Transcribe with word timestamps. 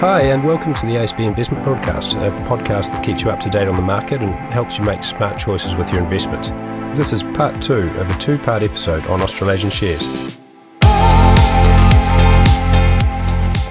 Hi, 0.00 0.24
and 0.24 0.44
welcome 0.44 0.74
to 0.74 0.84
the 0.84 0.92
ASB 0.92 1.20
Investment 1.20 1.64
Podcast, 1.64 2.12
a 2.20 2.30
podcast 2.46 2.90
that 2.90 3.02
keeps 3.02 3.22
you 3.22 3.30
up 3.30 3.40
to 3.40 3.48
date 3.48 3.66
on 3.66 3.76
the 3.76 3.82
market 3.82 4.20
and 4.20 4.34
helps 4.52 4.76
you 4.76 4.84
make 4.84 5.02
smart 5.02 5.38
choices 5.38 5.74
with 5.74 5.90
your 5.90 6.02
investments. 6.02 6.50
This 6.98 7.14
is 7.14 7.22
part 7.22 7.62
two 7.62 7.88
of 7.98 8.10
a 8.10 8.18
two 8.18 8.36
part 8.36 8.62
episode 8.62 9.06
on 9.06 9.22
Australasian 9.22 9.70
shares. 9.70 10.04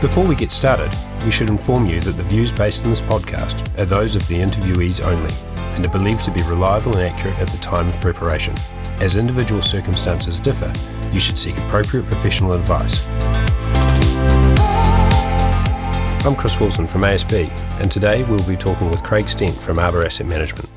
Before 0.02 0.26
we 0.26 0.34
get 0.34 0.52
started, 0.52 0.92
we 1.24 1.30
should 1.30 1.48
inform 1.48 1.86
you 1.86 2.02
that 2.02 2.14
the 2.14 2.24
views 2.24 2.52
based 2.52 2.86
on 2.86 2.90
this 2.90 3.02
podcast 3.02 3.78
are 3.78 3.86
those 3.86 4.16
of 4.16 4.28
the 4.28 4.40
interviewees 4.40 5.06
only 5.06 5.34
and 5.76 5.86
are 5.86 5.90
believed 5.90 6.24
to 6.24 6.32
be 6.32 6.42
reliable 6.44 6.98
and 6.98 7.08
accurate 7.08 7.38
at 7.38 7.50
the 7.50 7.60
time 7.60 7.88
of 7.88 8.02
preparation. 8.02 8.56
As 9.00 9.16
individual 9.16 9.62
circumstances 9.62 10.40
differ, 10.40 10.74
you 11.12 11.20
should 11.20 11.38
seek 11.38 11.56
appropriate 11.60 12.08
professional 12.08 12.54
advice. 12.54 13.08
I'm 16.26 16.36
Chris 16.36 16.60
Wilson 16.60 16.88
from 16.88 17.04
ASB, 17.04 17.52
and 17.80 17.92
today 17.92 18.24
we'll 18.24 18.44
be 18.48 18.56
talking 18.56 18.90
with 18.90 19.04
Craig 19.04 19.30
Stent 19.30 19.54
from 19.54 19.78
Harbour 19.78 20.04
Asset 20.04 20.26
Management. 20.26 20.68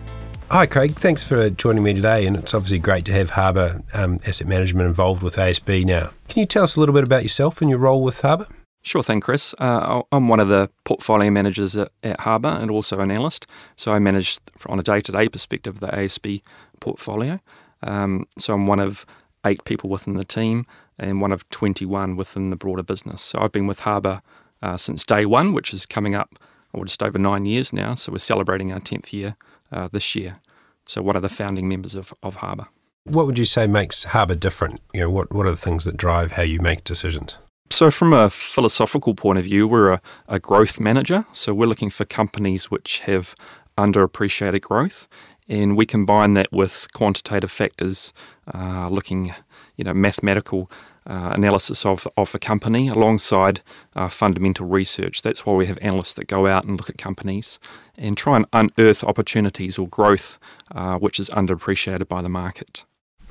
Hi, 0.51 0.67
Craig. 0.67 0.93
Thanks 0.93 1.25
for 1.25 1.49
joining 1.49 1.83
me 1.83 1.95
today, 1.95 2.27
and 2.27 2.37
it's 2.37 2.53
obviously 2.53 2.79
great 2.79 3.07
to 3.07 3.13
have 3.13 3.31
Harbour 3.31 3.83
um, 3.95 4.19
Asset 4.27 4.47
Management 4.47 4.89
involved 4.89 5.23
with 5.23 5.37
ASB 5.37 5.87
now. 5.87 6.11
Can 6.29 6.41
you 6.41 6.47
tell 6.47 6.65
us 6.65 6.77
a 6.77 6.81
little 6.81 6.95
bit 6.95 7.03
about 7.03 7.23
yourself 7.23 7.63
and 7.63 7.71
your 7.71 7.79
role 7.79 8.03
with 8.03 8.21
Harbour? 8.21 8.47
Sure 8.83 9.03
thing, 9.03 9.21
Chris. 9.21 9.55
Uh, 9.59 10.03
I'm 10.13 10.29
one 10.29 10.39
of 10.39 10.49
the 10.49 10.69
portfolio 10.85 11.31
managers 11.31 11.75
at, 11.77 11.93
at 12.03 12.21
Harbour 12.21 12.49
and 12.49 12.71
also 12.71 13.01
an 13.01 13.11
analyst. 13.11 13.47
So 13.75 13.93
I 13.93 13.99
manage, 13.99 14.37
on 14.67 14.79
a 14.79 14.83
day 14.83 15.01
to 15.01 15.13
day 15.13 15.31
perspective, 15.31 15.81
the 15.81 15.87
ASB 15.87 16.43
portfolio. 16.79 17.41
Um, 17.83 18.27
so 18.37 18.53
I'm 18.53 18.67
one 18.67 18.81
of 18.81 19.07
eight 19.47 19.65
people 19.65 19.89
within 19.89 20.17
the 20.17 20.27
team 20.27 20.67
and 20.99 21.23
one 21.23 21.33
of 21.33 21.49
21 21.49 22.17
within 22.17 22.49
the 22.49 22.57
broader 22.57 22.83
business. 22.83 23.23
So 23.23 23.39
I've 23.41 23.53
been 23.53 23.67
with 23.67 23.81
Harbour 23.81 24.21
uh, 24.63 24.77
since 24.77 25.05
day 25.05 25.27
one, 25.27 25.53
which 25.53 25.73
is 25.73 25.87
coming 25.87 26.15
up, 26.15 26.39
or 26.73 26.85
just 26.85 27.03
over 27.03 27.19
nine 27.19 27.47
years 27.47 27.73
now. 27.73 27.95
So 27.95 28.13
we're 28.13 28.19
celebrating 28.19 28.73
our 28.73 28.81
10th 28.81 29.13
year 29.13 29.37
uh, 29.73 29.89
this 29.91 30.15
year. 30.15 30.37
So 30.85 31.03
one 31.03 31.17
of 31.17 31.23
the 31.23 31.29
founding 31.29 31.69
members 31.69 31.95
of, 31.95 32.13
of 32.23 32.37
Harbour. 32.37 32.67
What 33.05 33.27
would 33.27 33.39
you 33.39 33.45
say 33.45 33.67
makes 33.67 34.05
Harbour 34.05 34.35
different? 34.35 34.81
You 34.93 35.03
know, 35.03 35.11
what, 35.11 35.33
what 35.33 35.47
are 35.47 35.51
the 35.51 35.57
things 35.57 35.85
that 35.85 35.97
drive 35.97 36.33
how 36.33 36.43
you 36.43 36.61
make 36.61 36.85
decisions? 36.85 37.39
So, 37.71 37.91
from 37.91 38.13
a 38.13 38.31
philosophical 38.31 39.15
point 39.15 39.39
of 39.39 39.45
view, 39.45 39.69
we're 39.69 39.93
a, 39.93 40.01
a 40.27 40.39
growth 40.39 40.81
manager. 40.81 41.27
So, 41.33 41.55
we're 41.55 41.67
looking 41.67 41.91
for 41.91 42.05
companies 42.05 42.71
which 42.71 43.01
have 43.01 43.35
underappreciated 43.77 44.63
growth 44.63 45.07
and 45.49 45.77
we 45.77 45.87
combine 45.87 46.35
that 46.35 46.53
with 46.53 46.89
quantitative 46.93 47.51
factors, 47.51 48.13
uh, 48.55 48.89
looking, 48.91 49.35
you 49.77 49.85
know, 49.85 49.95
mathematical 49.95 50.71
uh, 51.09 51.33
analysis 51.35 51.87
of, 51.87 52.07
of 52.17 52.35
a 52.35 52.39
company 52.39 52.89
alongside 52.89 53.63
uh, 53.97 54.09
fundamental 54.09 54.67
research. 54.67 55.23
That's 55.23 55.47
why 55.47 55.55
we 55.55 55.67
have 55.67 55.79
analysts 55.81 56.15
that 56.15 56.27
go 56.27 56.47
out 56.47 56.65
and 56.65 56.77
look 56.77 56.91
at 56.91 56.99
companies 56.99 57.59
and 57.99 58.17
try 58.17 58.37
and 58.37 58.47
unearth 58.53 59.03
opportunities 59.03 59.79
or 59.79 59.89
growth 59.89 60.39
uh, 60.75 60.99
which 60.99 61.19
is 61.19 61.31
underappreciated 61.31 62.09
by 62.09 62.23
the 62.23 62.29
market. 62.29 62.85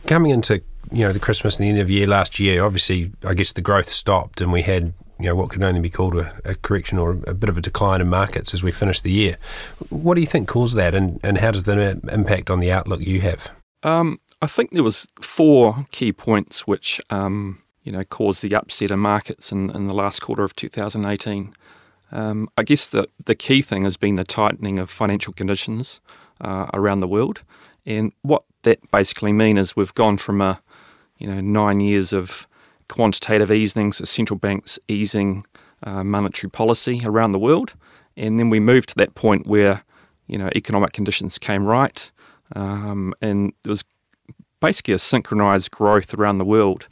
Coming 0.05 0.31
into 0.31 0.61
you 0.91 1.05
know 1.05 1.11
the 1.11 1.19
Christmas 1.19 1.59
and 1.59 1.65
the 1.65 1.69
end 1.69 1.79
of 1.79 1.89
year 1.89 2.07
last 2.07 2.39
year, 2.39 2.63
obviously 2.63 3.11
I 3.23 3.33
guess 3.33 3.51
the 3.51 3.61
growth 3.61 3.89
stopped 3.89 4.41
and 4.41 4.51
we 4.51 4.61
had 4.61 4.93
you 5.19 5.25
know 5.25 5.35
what 5.35 5.49
could 5.49 5.63
only 5.63 5.81
be 5.81 5.89
called 5.89 6.15
a, 6.15 6.33
a, 6.45 6.55
correction 6.55 6.97
or 6.97 7.11
a 7.27 7.33
bit 7.33 7.49
of 7.49 7.57
a 7.57 7.61
decline 7.61 8.01
in 8.01 8.07
markets 8.07 8.53
as 8.53 8.63
we 8.63 8.71
finished 8.71 9.03
the 9.03 9.11
year. 9.11 9.37
What 9.89 10.15
do 10.15 10.21
you 10.21 10.27
think 10.27 10.47
caused 10.47 10.75
that, 10.77 10.93
and, 10.93 11.19
and 11.23 11.39
how 11.39 11.51
does 11.51 11.63
that 11.63 11.77
impact 12.11 12.49
on 12.49 12.59
the 12.59 12.71
outlook 12.71 13.01
you 13.01 13.21
have? 13.21 13.49
Um, 13.83 14.19
I 14.41 14.47
think 14.47 14.71
there 14.71 14.83
was 14.83 15.07
four 15.21 15.87
key 15.91 16.13
points 16.13 16.67
which 16.67 17.01
um, 17.09 17.59
you 17.87 17.93
know 17.93 18.03
caused 18.03 18.43
the 18.43 18.53
upset 18.53 18.91
in 18.91 18.99
markets 18.99 19.49
in, 19.49 19.69
in 19.69 19.87
the 19.87 19.93
last 19.93 20.19
quarter 20.19 20.43
of 20.43 20.53
2018. 20.57 21.53
Um, 22.11 22.49
I 22.57 22.63
guess 22.63 22.89
the 22.89 23.07
the 23.25 23.33
key 23.33 23.61
thing 23.61 23.85
has 23.85 23.95
been 23.95 24.15
the 24.15 24.25
tightening 24.25 24.77
of 24.77 24.89
financial 24.89 25.31
conditions 25.31 26.01
uh, 26.41 26.67
around 26.73 26.99
the 26.99 27.07
world, 27.07 27.43
and 27.85 28.11
what 28.23 28.43
that 28.63 28.79
basically 28.91 29.31
means 29.31 29.59
is 29.59 29.75
we've 29.77 29.93
gone 29.93 30.17
from 30.17 30.41
a 30.41 30.61
you 31.17 31.27
know 31.27 31.39
nine 31.39 31.79
years 31.79 32.11
of 32.11 32.45
quantitative 32.89 33.51
easing, 33.51 33.93
so 33.93 34.03
central 34.03 34.37
banks 34.37 34.79
easing 34.89 35.45
uh, 35.83 36.03
monetary 36.03 36.51
policy 36.51 37.01
around 37.05 37.31
the 37.31 37.39
world. 37.39 37.73
And 38.17 38.37
then 38.37 38.49
we 38.49 38.59
moved 38.59 38.89
to 38.89 38.95
that 38.95 39.15
point 39.15 39.47
where, 39.47 39.83
you 40.25 40.37
know, 40.37 40.49
economic 40.55 40.91
conditions 40.91 41.37
came 41.37 41.65
right, 41.65 42.11
um, 42.55 43.13
and 43.21 43.53
there 43.63 43.69
was 43.69 43.85
basically 44.59 44.93
a 44.93 44.99
synchronized 44.99 45.71
growth 45.71 46.13
around 46.13 46.39
the 46.39 46.45
world. 46.45 46.87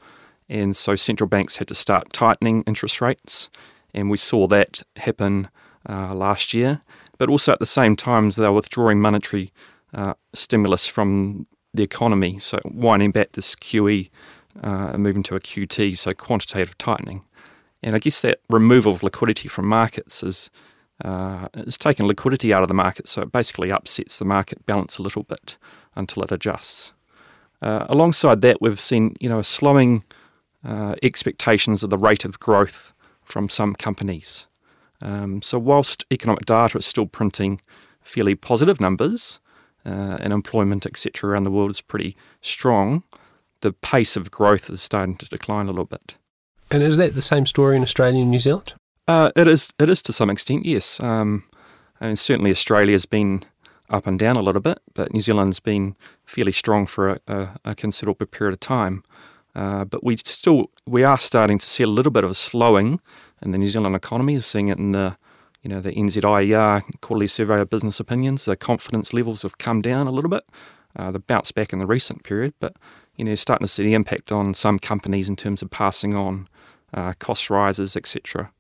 And 0.48 0.76
so 0.76 0.96
central 0.96 1.28
banks 1.28 1.58
had 1.58 1.68
to 1.70 1.74
start 1.74 2.14
tightening 2.14 2.64
interest 2.68 3.02
rates, 3.02 3.50
and 3.94 4.10
we 4.10 4.18
saw 4.18 4.48
that 4.48 4.84
happen 4.98 5.50
uh, 5.90 6.14
last 6.14 6.54
year. 6.54 6.82
But 7.18 7.30
also 7.30 7.54
at 7.54 7.60
the 7.60 7.66
same 7.66 7.96
time, 7.96 8.30
they 8.30 8.44
were 8.44 8.54
withdrawing 8.54 9.00
monetary 9.00 9.52
uh, 9.94 10.14
stimulus 10.34 10.88
from 10.88 11.46
the 11.74 11.84
economy, 11.84 12.38
so 12.40 12.60
winding 12.66 13.12
back 13.12 13.34
this 13.34 13.56
QE 13.56 14.10
uh, 14.64 14.92
and 14.94 15.04
moving 15.04 15.24
to 15.24 15.36
a 15.36 15.40
QT, 15.40 15.98
so 15.98 16.12
quantitative 16.14 16.78
tightening. 16.78 17.24
And 17.82 17.96
I 17.96 18.00
guess 18.00 18.22
that 18.22 18.40
removal 18.50 18.94
of 18.94 19.04
liquidity 19.04 19.48
from 19.48 19.68
markets 19.68 20.24
is 20.24 20.50
uh, 21.04 21.50
is 21.56 21.78
taking 21.78 22.08
liquidity 22.08 22.54
out 22.54 22.62
of 22.62 22.70
the 22.70 22.74
market, 22.74 23.08
so 23.08 23.22
it 23.24 23.32
basically 23.32 23.70
upsets 23.70 24.18
the 24.18 24.26
market 24.26 24.66
balance 24.66 24.98
a 24.98 25.02
little 25.02 25.24
bit 25.24 25.58
until 25.96 26.24
it 26.24 26.32
adjusts. 26.32 26.94
Uh, 27.62 27.86
alongside 27.90 28.42
that, 28.42 28.62
we've 28.62 28.80
seen 28.80 29.16
you 29.20 29.28
know 29.28 29.40
a 29.40 29.44
slowing 29.44 30.04
uh, 30.66 30.96
expectations 31.04 31.84
of 31.84 31.90
the 31.90 31.98
rate 31.98 32.26
of 32.26 32.40
growth 32.40 32.94
from 33.24 33.50
some 33.50 33.76
companies. 33.76 34.48
Um, 35.02 35.42
so 35.42 35.60
whilst 35.60 36.06
economic 36.12 36.46
data 36.46 36.78
is 36.78 36.86
still 36.86 37.06
printing 37.06 37.62
fairly 38.02 38.36
positive 38.36 38.80
numbers, 38.80 39.40
uh, 39.86 40.18
and 40.20 40.34
employment 40.34 40.86
etc. 40.86 41.30
around 41.30 41.44
the 41.44 41.52
world 41.52 41.72
is 41.72 41.82
pretty 41.82 42.16
strong, 42.42 43.04
the 43.62 43.72
pace 43.72 44.18
of 44.18 44.32
growth 44.32 44.70
is 44.70 44.82
starting 44.82 45.16
to 45.18 45.28
decline 45.28 45.68
a 45.68 45.72
little 45.72 45.86
bit. 45.86 46.18
And 46.72 46.82
is 46.82 46.98
that 46.98 47.14
the 47.14 47.22
same 47.22 47.46
story 47.46 47.76
in 47.76 47.84
Australia 47.84 48.22
and 48.22 48.32
New 48.32 48.40
Zealand? 48.40 48.74
Uh, 49.08 49.32
it 49.36 49.48
is. 49.48 49.72
It 49.80 49.88
is 49.90 50.02
to 50.04 50.14
some 50.14 50.32
extent, 50.32 50.66
yes. 50.66 51.00
Um, 51.00 51.44
and 52.00 52.18
certainly 52.18 52.52
Australia's 52.52 53.06
been 53.06 53.44
up 53.90 54.08
and 54.08 54.18
down 54.18 54.36
a 54.36 54.42
little 54.42 54.62
bit, 54.62 54.80
but 54.96 55.14
New 55.14 55.22
Zealand's 55.22 55.60
been 55.60 55.96
fairly 56.24 56.52
strong 56.52 56.88
for 56.88 57.10
a, 57.10 57.20
a, 57.28 57.50
a 57.66 57.76
considerable 57.76 58.26
period 58.26 58.54
of 58.54 58.60
time. 58.60 59.04
Uh, 59.56 59.86
but 59.86 60.04
we 60.04 60.18
still 60.18 60.70
we 60.86 61.04
are 61.04 61.18
starting 61.18 61.58
to 61.58 61.66
see 61.66 61.84
a 61.84 61.88
little 61.88 62.12
bit 62.12 62.24
of 62.24 62.32
a 62.32 62.34
slowing 62.34 63.00
in 63.42 63.52
the 63.52 63.58
New 63.58 63.68
Zealand 63.68 63.96
economy. 63.96 64.34
We're 64.34 64.42
seeing 64.42 64.68
it 64.68 64.78
in 64.78 64.92
the 64.92 65.18
you 65.64 65.70
know 65.70 65.80
the 65.80 65.92
NZIER 65.92 66.84
quarterly 67.02 67.28
survey 67.28 67.62
of 67.62 67.70
business 67.70 68.00
opinions. 68.00 68.46
The 68.46 68.56
confidence 68.56 69.14
levels 69.14 69.44
have 69.44 69.58
come 69.58 69.82
down 69.82 70.08
a 70.08 70.12
little 70.12 70.30
bit. 70.30 70.44
Uh, 70.96 71.12
they 71.12 71.20
bounced 71.20 71.56
back 71.56 71.74
in 71.74 71.80
the 71.80 71.88
recent 71.88 72.24
period, 72.24 72.54
but 72.60 72.76
you 73.16 73.24
know, 73.24 73.36
starting 73.36 73.66
to 73.66 73.72
see 73.72 73.84
the 73.84 73.94
impact 73.94 74.32
on 74.32 74.54
some 74.54 74.78
companies 74.78 75.30
in 75.30 75.36
terms 75.36 75.62
of 75.62 75.70
passing 75.70 76.16
on 76.16 76.48
uh, 76.94 77.14
cost 77.20 77.50
rises, 77.50 77.96
etc., 77.96 78.52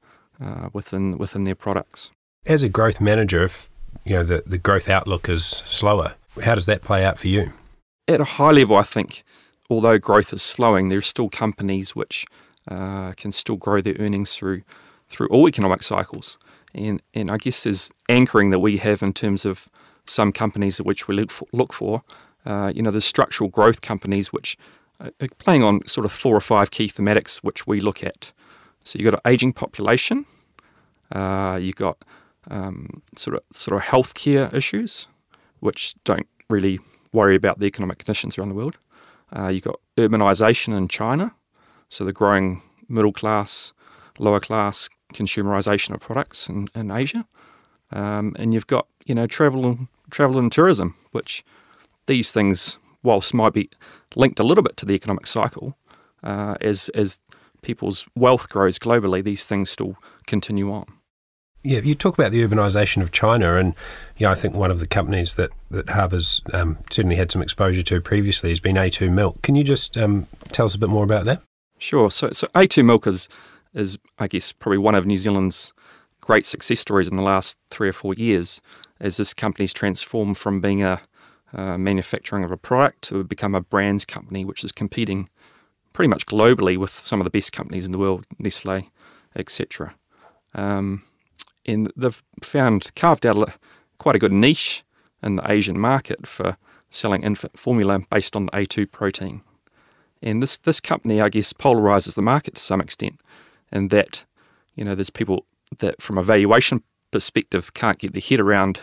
uh, 0.41 0.69
within 0.73 1.17
within 1.17 1.43
their 1.43 1.55
products. 1.55 2.11
As 2.45 2.63
a 2.63 2.69
growth 2.69 3.01
manager, 3.01 3.43
if 3.43 3.69
you 4.05 4.13
know 4.15 4.23
the, 4.23 4.43
the 4.45 4.57
growth 4.57 4.89
outlook 4.89 5.29
is 5.29 5.45
slower, 5.45 6.15
how 6.43 6.55
does 6.55 6.65
that 6.65 6.83
play 6.83 7.03
out 7.03 7.17
for 7.17 7.27
you? 7.27 7.53
At 8.07 8.21
a 8.21 8.25
high 8.25 8.51
level, 8.51 8.75
I 8.75 8.83
think, 8.83 9.23
although 9.69 9.97
growth 9.97 10.33
is 10.33 10.41
slowing, 10.41 10.89
there 10.89 10.99
are 10.99 11.01
still 11.01 11.29
companies 11.29 11.95
which 11.95 12.25
uh, 12.69 13.11
can 13.13 13.31
still 13.31 13.57
grow 13.57 13.81
their 13.81 13.95
earnings 13.99 14.35
through 14.35 14.63
through 15.07 15.27
all 15.27 15.47
economic 15.47 15.83
cycles. 15.83 16.37
And 16.73 17.01
and 17.13 17.31
I 17.31 17.37
guess 17.37 17.63
there's 17.63 17.91
anchoring 18.09 18.49
that 18.51 18.59
we 18.59 18.77
have 18.77 19.03
in 19.03 19.13
terms 19.13 19.45
of 19.45 19.69
some 20.05 20.31
companies 20.31 20.77
which 20.77 21.07
we 21.07 21.15
look 21.15 21.31
for, 21.31 21.47
look 21.51 21.73
for 21.73 22.03
uh, 22.45 22.71
you 22.75 22.81
know, 22.81 22.91
there's 22.91 23.05
structural 23.05 23.49
growth 23.49 23.81
companies 23.81 24.31
which 24.31 24.57
are 24.99 25.11
playing 25.39 25.63
on 25.63 25.85
sort 25.85 26.05
of 26.05 26.11
four 26.11 26.35
or 26.35 26.41
five 26.41 26.71
key 26.71 26.87
thematics 26.87 27.37
which 27.37 27.67
we 27.67 27.79
look 27.79 28.03
at. 28.03 28.31
So 28.83 28.99
you've 28.99 29.11
got 29.11 29.19
an 29.25 29.31
aging 29.31 29.53
population, 29.53 30.25
uh, 31.11 31.59
you've 31.61 31.75
got 31.75 31.97
um, 32.49 33.01
sort 33.15 33.35
of 33.35 33.43
sort 33.51 33.75
of 33.77 33.87
healthcare 33.87 34.53
issues, 34.53 35.07
which 35.59 35.95
don't 36.03 36.27
really 36.49 36.79
worry 37.11 37.35
about 37.35 37.59
the 37.59 37.65
economic 37.65 37.97
conditions 37.97 38.37
around 38.37 38.49
the 38.49 38.55
world. 38.55 38.77
Uh, 39.31 39.47
you've 39.47 39.63
got 39.63 39.79
urbanisation 39.97 40.75
in 40.75 40.87
China, 40.87 41.33
so 41.89 42.03
the 42.03 42.13
growing 42.13 42.61
middle 42.87 43.13
class, 43.13 43.73
lower 44.19 44.39
class 44.39 44.89
consumerisation 45.13 45.93
of 45.93 46.01
products 46.01 46.49
in, 46.49 46.67
in 46.75 46.91
Asia, 46.91 47.25
um, 47.91 48.35
and 48.37 48.53
you've 48.53 48.67
got 48.67 48.87
you 49.05 49.15
know 49.15 49.27
travel 49.27 49.77
travel 50.09 50.37
and 50.37 50.51
tourism, 50.51 50.95
which 51.11 51.43
these 52.07 52.31
things, 52.31 52.77
whilst 53.03 53.33
might 53.33 53.53
be 53.53 53.69
linked 54.15 54.39
a 54.39 54.43
little 54.43 54.63
bit 54.63 54.77
to 54.77 54.85
the 54.85 54.93
economic 54.93 55.27
cycle, 55.27 55.77
uh, 56.23 56.55
as 56.61 56.89
as 56.89 57.19
people's 57.61 58.07
wealth 58.15 58.49
grows 58.49 58.77
globally, 58.77 59.23
these 59.23 59.45
things 59.45 59.69
still 59.69 59.95
continue 60.27 60.71
on. 60.71 60.85
Yeah, 61.65 61.79
you 61.79 61.95
talk 61.95 62.13
about 62.13 62.31
the 62.31 62.47
urbanisation 62.47 63.01
of 63.01 63.11
China, 63.11 63.55
and 63.55 63.73
yeah, 64.17 64.29
I 64.29 64.35
think 64.35 64.55
one 64.55 64.69
of 64.69 64.79
the 64.79 64.85
companies 64.85 65.33
that 65.33 65.49
that 65.71 65.89
Harbour's 65.89 66.39
um, 66.53 66.77
certainly 66.91 67.15
had 67.15 67.31
some 67.31 67.41
exposure 67.41 67.81
to 67.81 67.99
previously 68.01 68.49
has 68.51 68.59
been 68.59 68.75
A2 68.75 69.11
Milk. 69.11 69.41
Can 69.41 69.55
you 69.55 69.63
just 69.63 69.97
um, 69.97 70.27
tell 70.49 70.65
us 70.65 70.75
a 70.75 70.77
bit 70.79 70.89
more 70.89 71.03
about 71.03 71.25
that? 71.25 71.41
Sure. 71.79 72.11
So, 72.11 72.29
so 72.29 72.45
A2 72.53 72.85
Milk 72.85 73.07
is 73.07 73.27
is 73.73 73.97
I 74.19 74.27
guess 74.27 74.51
probably 74.51 74.77
one 74.77 74.93
of 74.93 75.07
New 75.07 75.17
Zealand's 75.17 75.73
great 76.21 76.45
success 76.45 76.79
stories 76.79 77.07
in 77.07 77.17
the 77.17 77.23
last 77.23 77.57
three 77.71 77.89
or 77.89 77.93
four 77.93 78.13
years 78.13 78.61
as 78.99 79.17
this 79.17 79.33
company's 79.33 79.73
transformed 79.73 80.37
from 80.37 80.61
being 80.61 80.83
a 80.83 81.01
uh, 81.51 81.79
manufacturing 81.79 82.43
of 82.43 82.51
a 82.51 82.57
product 82.57 83.01
to 83.03 83.23
become 83.23 83.55
a 83.55 83.61
brands 83.61 84.05
company, 84.05 84.45
which 84.45 84.63
is 84.63 84.71
competing 84.71 85.29
pretty 85.93 86.09
much 86.09 86.27
globally 86.27 86.77
with 86.77 86.91
some 86.91 87.19
of 87.19 87.23
the 87.23 87.31
best 87.31 87.51
companies 87.53 87.87
in 87.87 87.91
the 87.91 87.97
world, 87.97 88.25
Nestle, 88.37 88.91
etc. 89.35 89.95
Um, 90.53 91.01
and 91.65 91.91
they've 91.95 92.23
found 92.41 92.93
carved 92.95 93.25
out 93.25 93.53
quite 93.97 94.15
a 94.15 94.19
good 94.19 94.31
niche 94.31 94.83
in 95.23 95.37
the 95.37 95.51
Asian 95.51 95.79
market 95.79 96.27
for 96.27 96.57
selling 96.89 97.23
infant 97.23 97.57
formula 97.57 97.99
based 98.09 98.35
on 98.35 98.45
the 98.45 98.51
A2 98.51 98.91
protein. 98.91 99.41
And 100.21 100.41
this 100.41 100.57
this 100.57 100.79
company, 100.79 101.21
I 101.21 101.29
guess, 101.29 101.53
polarizes 101.53 102.15
the 102.15 102.21
market 102.21 102.55
to 102.55 102.61
some 102.61 102.81
extent, 102.81 103.19
in 103.71 103.89
that 103.89 104.25
you 104.75 104.83
know 104.83 104.95
there's 104.95 105.09
people 105.09 105.45
that, 105.79 106.01
from 106.01 106.17
a 106.17 106.23
valuation 106.23 106.83
perspective, 107.11 107.73
can't 107.73 107.99
get 107.99 108.13
their 108.13 108.21
head 108.21 108.39
around 108.39 108.81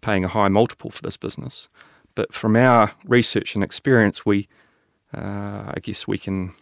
paying 0.00 0.24
a 0.24 0.28
high 0.28 0.48
multiple 0.48 0.90
for 0.90 1.02
this 1.02 1.16
business. 1.16 1.68
But 2.14 2.32
from 2.34 2.56
our 2.56 2.92
research 3.04 3.54
and 3.54 3.64
experience, 3.64 4.26
we, 4.26 4.48
uh, 5.14 5.72
I 5.74 5.78
guess, 5.80 6.06
we 6.08 6.18
can 6.18 6.52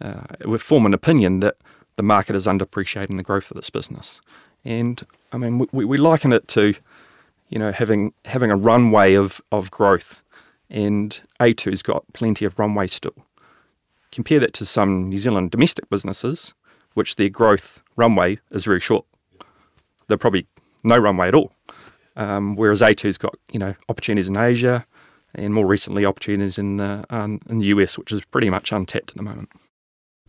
uh, 0.00 0.22
we 0.44 0.58
form 0.58 0.86
an 0.86 0.94
opinion 0.94 1.40
that 1.40 1.56
the 1.96 2.02
market 2.02 2.34
is 2.34 2.46
underappreciating 2.46 3.16
the 3.16 3.22
growth 3.22 3.50
of 3.50 3.56
this 3.56 3.70
business. 3.70 4.20
And 4.64 5.04
I 5.32 5.38
mean, 5.38 5.66
we, 5.72 5.84
we 5.84 5.96
liken 5.96 6.32
it 6.32 6.48
to, 6.48 6.74
you 7.48 7.58
know, 7.58 7.72
having 7.72 8.12
having 8.24 8.50
a 8.50 8.56
runway 8.56 9.14
of, 9.14 9.40
of 9.50 9.70
growth, 9.70 10.22
and 10.68 11.20
A2's 11.40 11.82
got 11.82 12.04
plenty 12.12 12.44
of 12.44 12.58
runway 12.58 12.86
still. 12.86 13.14
Compare 14.12 14.40
that 14.40 14.52
to 14.54 14.64
some 14.64 15.08
New 15.08 15.18
Zealand 15.18 15.50
domestic 15.50 15.88
businesses, 15.88 16.52
which 16.94 17.16
their 17.16 17.28
growth 17.28 17.80
runway 17.96 18.38
is 18.50 18.64
very 18.64 18.80
short. 18.80 19.06
They're 20.08 20.18
probably 20.18 20.46
no 20.82 20.98
runway 20.98 21.28
at 21.28 21.34
all. 21.34 21.52
Um, 22.16 22.56
whereas 22.56 22.82
A2's 22.82 23.18
got 23.18 23.36
you 23.52 23.58
know 23.58 23.74
opportunities 23.88 24.28
in 24.28 24.36
Asia, 24.36 24.84
and 25.34 25.54
more 25.54 25.66
recently 25.66 26.04
opportunities 26.04 26.58
in 26.58 26.76
the 26.76 27.04
um, 27.10 27.40
in 27.48 27.58
the 27.58 27.66
US, 27.66 27.96
which 27.96 28.12
is 28.12 28.24
pretty 28.26 28.50
much 28.50 28.72
untapped 28.72 29.10
at 29.10 29.16
the 29.16 29.22
moment. 29.22 29.48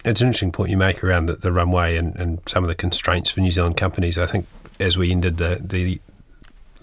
It's 0.03 0.21
an 0.21 0.27
interesting 0.27 0.51
point 0.51 0.71
you 0.71 0.77
make 0.77 1.03
around 1.03 1.27
the, 1.27 1.33
the 1.33 1.51
runway 1.51 1.95
and, 1.95 2.15
and 2.15 2.39
some 2.47 2.63
of 2.63 2.67
the 2.67 2.75
constraints 2.75 3.29
for 3.29 3.39
New 3.39 3.51
Zealand 3.51 3.77
companies. 3.77 4.17
I 4.17 4.25
think 4.25 4.47
as 4.79 4.97
we 4.97 5.11
ended 5.11 5.37
the 5.37 5.61
the 5.63 6.01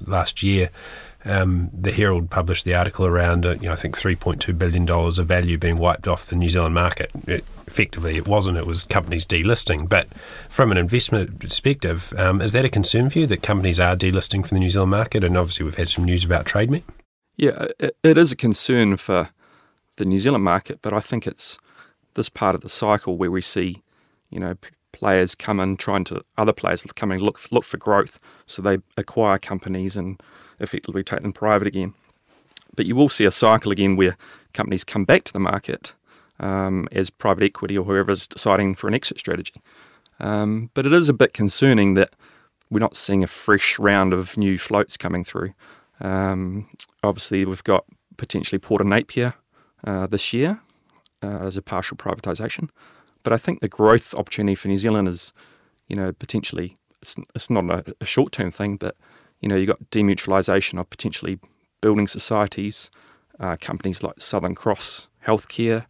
last 0.06 0.43
year, 0.43 0.70
um, 1.25 1.70
the 1.73 1.91
Herald 1.91 2.31
published 2.31 2.65
the 2.65 2.75
article 2.75 3.05
around, 3.05 3.44
uh, 3.44 3.55
you 3.55 3.67
know, 3.67 3.73
I 3.73 3.76
think 3.76 3.97
$3.2 3.97 4.56
billion 4.56 4.88
of 4.88 5.26
value 5.26 5.59
being 5.59 5.76
wiped 5.76 6.06
off 6.06 6.26
the 6.26 6.37
New 6.37 6.49
Zealand 6.49 6.75
market. 6.75 7.11
It, 7.26 7.44
effectively, 7.67 8.17
it 8.17 8.29
wasn't, 8.29 8.56
it 8.56 8.67
was 8.67 8.85
companies 8.85 9.26
delisting. 9.26 9.88
But 9.88 10.09
from 10.49 10.71
an 10.71 10.79
investment 10.79 11.41
perspective, 11.41 12.14
um, 12.17 12.41
is 12.41 12.53
that 12.53 12.64
a 12.64 12.69
concern 12.69 13.11
for 13.11 13.19
you 13.19 13.26
that 13.26 13.43
companies 13.43 13.81
are 13.81 13.97
delisting 13.97 14.47
from 14.47 14.56
the 14.56 14.61
New 14.61 14.71
Zealand 14.71 14.93
market? 14.93 15.25
And 15.25 15.37
obviously, 15.37 15.64
we've 15.64 15.76
had 15.76 15.88
some 15.88 16.05
news 16.05 16.25
about 16.25 16.47
TradeMe. 16.47 16.82
Yeah, 17.37 17.67
it, 17.79 17.97
it 18.03 18.19
is 18.19 18.32
a 18.32 18.37
concern 18.37 18.97
for 18.97 19.31
the 19.97 20.05
New 20.05 20.19
Zealand 20.19 20.44
market, 20.44 20.81
but 20.82 20.93
I 20.93 21.00
think 21.00 21.26
it's 21.26 21.59
this 22.19 22.29
part 22.29 22.55
of 22.55 22.61
the 22.61 22.69
cycle 22.69 23.17
where 23.17 23.31
we 23.31 23.41
see, 23.41 23.82
you 24.29 24.38
know, 24.38 24.55
players 24.93 25.35
come 25.35 25.61
in 25.61 25.76
trying 25.76 26.05
to 26.05 26.23
other 26.37 26.53
players 26.53 26.82
coming 26.94 27.20
look 27.20 27.41
look 27.50 27.65
for 27.65 27.79
growth, 27.79 28.19
so 28.44 28.61
they 28.61 28.79
acquire 28.97 29.38
companies 29.38 29.97
and 29.97 30.23
effectively 30.61 31.03
take 31.03 31.20
them 31.20 31.32
private 31.32 31.69
again. 31.69 31.94
But 32.76 32.87
you 32.87 32.94
will 32.94 33.09
see 33.09 33.25
a 33.25 33.31
cycle 33.31 33.73
again 33.73 33.97
where 33.97 34.17
companies 34.53 34.85
come 34.85 35.05
back 35.05 35.25
to 35.25 35.32
the 35.32 35.41
market 35.41 35.94
um, 36.38 36.88
as 36.93 37.11
private 37.11 37.44
equity 37.44 37.79
or 37.79 37.85
whoever 37.85 38.11
is 38.11 38.26
deciding 38.26 38.75
for 38.75 38.88
an 38.88 38.94
exit 38.94 39.19
strategy. 39.19 39.62
Um, 40.21 40.71
but 40.75 40.85
it 40.85 40.93
is 40.93 41.09
a 41.09 41.14
bit 41.14 41.32
concerning 41.32 41.94
that 41.94 42.14
we're 42.71 42.81
not 42.81 42.97
seeing 42.97 43.23
a 43.23 43.29
fresh 43.29 43.79
round 43.79 44.12
of 44.12 44.37
new 44.37 44.59
floats 44.59 44.97
coming 44.97 45.25
through. 45.25 45.55
Um, 46.00 46.69
obviously, 47.03 47.44
we've 47.44 47.64
got 47.64 47.85
potentially 48.17 48.59
Port 48.59 48.85
Napier 48.85 49.35
uh, 49.85 50.06
this 50.06 50.32
year 50.32 50.61
uh, 51.23 51.38
as 51.38 51.56
a 51.56 51.62
partial 51.62 51.97
privatisation. 51.97 52.70
But 53.23 53.32
I 53.32 53.37
think 53.37 53.61
the 53.61 53.69
growth 53.69 54.15
opportunity 54.15 54.55
for 54.55 54.69
New 54.69 54.76
Zealand 54.76 55.09
is, 55.09 55.32
you 55.88 55.97
know, 55.97 56.12
potentially 56.12 56.76
it's, 57.03 57.17
it's 57.35 57.50
not 57.50 57.65
a, 57.70 57.94
a 58.00 58.05
short 58.05 58.32
term 58.32 58.50
thing, 58.50 58.76
but 58.76 58.97
you 59.41 59.49
know, 59.49 59.56
you've 59.56 59.69
got 59.69 59.91
demutualisation 59.91 60.81
of 60.81 60.91
potentially 60.91 61.38
building 61.81 62.09
societies, 62.09 62.91
uh, 63.38 63.56
companies 63.61 64.03
like 64.03 64.20
Southern 64.20 64.55
Cross 64.55 65.09
Healthcare, 65.26 65.87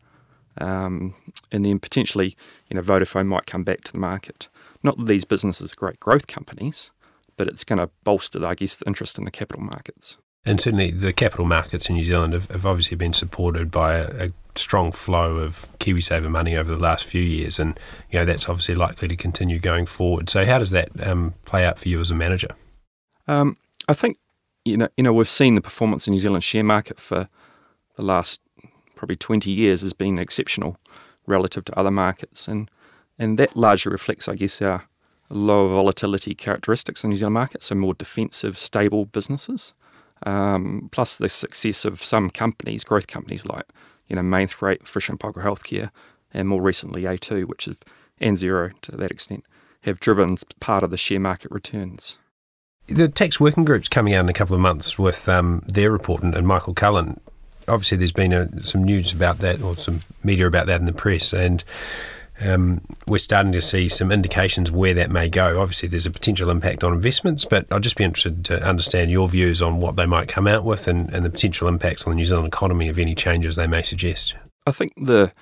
um, 0.60 1.14
and 1.50 1.64
then 1.64 1.78
potentially, 1.78 2.36
you 2.68 2.74
know, 2.74 2.82
Vodafone 2.82 3.26
might 3.26 3.46
come 3.46 3.64
back 3.64 3.84
to 3.84 3.92
the 3.92 3.98
market. 3.98 4.48
Not 4.82 4.98
that 4.98 5.06
these 5.06 5.24
businesses 5.24 5.72
are 5.72 5.76
great 5.76 6.00
growth 6.00 6.26
companies, 6.26 6.90
but 7.36 7.46
it's 7.46 7.64
going 7.64 7.78
to 7.78 7.90
bolster, 8.04 8.44
I 8.46 8.54
guess, 8.54 8.76
the 8.76 8.86
interest 8.86 9.18
in 9.18 9.24
the 9.24 9.30
capital 9.30 9.62
markets. 9.62 10.18
And 10.44 10.60
certainly 10.60 10.90
the 10.90 11.12
capital 11.12 11.46
markets 11.46 11.88
in 11.88 11.96
New 11.96 12.04
Zealand 12.04 12.32
have, 12.32 12.50
have 12.50 12.66
obviously 12.66 12.96
been 12.96 13.12
supported 13.12 13.70
by 13.70 13.94
a, 13.94 14.26
a, 14.26 14.30
strong 14.58 14.92
flow 14.92 15.36
of 15.36 15.66
KiwiSaver 15.78 16.30
money 16.30 16.56
over 16.56 16.72
the 16.72 16.82
last 16.82 17.04
few 17.04 17.22
years, 17.22 17.58
and 17.58 17.78
you 18.10 18.18
know 18.18 18.24
that's 18.24 18.48
obviously 18.48 18.74
likely 18.74 19.08
to 19.08 19.16
continue 19.16 19.58
going 19.58 19.86
forward. 19.86 20.28
So, 20.28 20.44
how 20.44 20.58
does 20.58 20.70
that 20.70 20.88
um, 21.06 21.34
play 21.44 21.64
out 21.64 21.78
for 21.78 21.88
you 21.88 22.00
as 22.00 22.10
a 22.10 22.14
manager? 22.14 22.50
Um, 23.26 23.56
I 23.88 23.94
think 23.94 24.18
you 24.64 24.76
know 24.76 24.88
you 24.96 25.04
know 25.04 25.12
we've 25.12 25.28
seen 25.28 25.54
the 25.54 25.60
performance 25.60 26.06
in 26.06 26.12
New 26.12 26.20
Zealand 26.20 26.44
share 26.44 26.64
market 26.64 27.00
for 27.00 27.28
the 27.96 28.02
last 28.02 28.40
probably 28.94 29.16
20 29.16 29.50
years 29.50 29.80
has 29.80 29.92
been 29.92 30.18
exceptional 30.18 30.76
relative 31.26 31.64
to 31.66 31.78
other 31.78 31.90
markets, 31.90 32.48
and 32.48 32.70
and 33.18 33.38
that 33.38 33.56
largely 33.56 33.90
reflects, 33.90 34.28
I 34.28 34.34
guess, 34.34 34.62
our 34.62 34.88
lower 35.30 35.68
volatility 35.68 36.34
characteristics 36.34 37.04
in 37.04 37.10
New 37.10 37.16
Zealand 37.16 37.34
market, 37.34 37.62
so 37.62 37.74
more 37.74 37.94
defensive, 37.94 38.58
stable 38.58 39.04
businesses. 39.04 39.74
Um, 40.24 40.88
plus 40.90 41.16
the 41.16 41.28
success 41.28 41.84
of 41.84 42.02
some 42.02 42.30
companies, 42.30 42.82
growth 42.82 43.06
companies 43.06 43.46
like 43.46 43.66
you 44.08 44.16
know 44.16 44.22
Mainfreight, 44.22 44.86
Fisher 44.86 45.12
and 45.12 45.20
Paykel 45.20 45.42
Healthcare, 45.42 45.90
and 46.32 46.48
more 46.48 46.62
recently 46.62 47.02
A2, 47.02 47.44
which 47.44 47.68
and 48.20 48.36
Xero 48.36 48.72
to 48.80 48.96
that 48.96 49.10
extent, 49.10 49.44
have 49.82 50.00
driven 50.00 50.36
part 50.60 50.82
of 50.82 50.90
the 50.90 50.96
share 50.96 51.20
market 51.20 51.50
returns. 51.50 52.18
The 52.88 53.08
tax 53.08 53.38
working 53.38 53.64
group's 53.64 53.88
coming 53.88 54.14
out 54.14 54.24
in 54.24 54.28
a 54.28 54.34
couple 54.34 54.54
of 54.54 54.60
months 54.60 54.98
with 54.98 55.28
um, 55.28 55.62
their 55.66 55.90
report, 55.90 56.22
and, 56.22 56.34
and, 56.34 56.46
Michael 56.46 56.74
Cullen. 56.74 57.20
Obviously, 57.68 57.98
there's 57.98 58.12
been 58.12 58.32
a, 58.32 58.62
some 58.62 58.82
news 58.82 59.12
about 59.12 59.38
that, 59.38 59.60
or 59.60 59.76
some 59.76 60.00
media 60.24 60.46
about 60.46 60.66
that 60.66 60.80
in 60.80 60.86
the 60.86 60.92
press, 60.92 61.34
and 61.34 61.62
um, 62.40 62.80
we're 63.06 63.18
starting 63.18 63.52
to 63.52 63.60
see 63.60 63.88
some 63.88 64.12
indications 64.12 64.70
where 64.70 64.94
that 64.94 65.10
may 65.10 65.28
go. 65.28 65.60
Obviously, 65.60 65.88
there's 65.88 66.06
a 66.06 66.10
potential 66.10 66.50
impact 66.50 66.84
on 66.84 66.92
investments, 66.92 67.44
but 67.44 67.66
I'd 67.72 67.82
just 67.82 67.96
be 67.96 68.04
interested 68.04 68.44
to 68.46 68.62
understand 68.62 69.10
your 69.10 69.28
views 69.28 69.60
on 69.60 69.80
what 69.80 69.96
they 69.96 70.06
might 70.06 70.28
come 70.28 70.46
out 70.46 70.64
with 70.64 70.86
and, 70.86 71.10
and 71.10 71.24
the 71.24 71.30
potential 71.30 71.68
impacts 71.68 72.06
on 72.06 72.12
the 72.12 72.16
New 72.16 72.24
Zealand 72.24 72.48
economy 72.48 72.88
of 72.88 72.98
any 72.98 73.14
changes 73.14 73.56
they 73.56 73.66
may 73.66 73.82
suggest. 73.82 74.36
I 74.66 74.72
think 74.72 74.92
the 74.96 75.32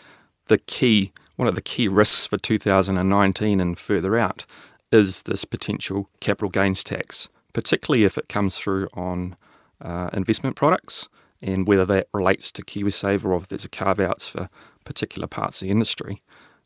the 0.47 0.59
key 0.59 1.12
one 1.37 1.49
of 1.49 1.54
the 1.54 1.62
key 1.62 1.88
risks 1.88 2.26
for 2.26 2.38
2019 2.38 3.61
and 3.61 3.78
further 3.78 4.16
out 4.16 4.47
is 4.90 5.25
this 5.25 5.44
potential 5.44 6.09
capital 6.20 6.49
gains 6.49 6.82
tax, 6.82 7.28
particularly 7.52 8.04
if 8.04 8.16
it 8.16 8.28
comes 8.28 8.59
through 8.59 8.88
on 8.94 9.37
uh, 9.80 10.09
investment 10.12 10.56
products 10.56 11.09
and 11.42 11.68
whether 11.68 11.85
that 11.85 12.09
relates 12.14 12.50
to 12.52 12.62
KiwiSaver 12.62 13.26
or 13.26 13.37
if 13.37 13.49
there's 13.49 13.64
a 13.66 13.68
carve 13.68 14.00
outs 14.00 14.28
for 14.28 14.49
particular 14.85 15.26
parts 15.26 15.61
of 15.61 15.66
the 15.66 15.73
industry 15.73 16.23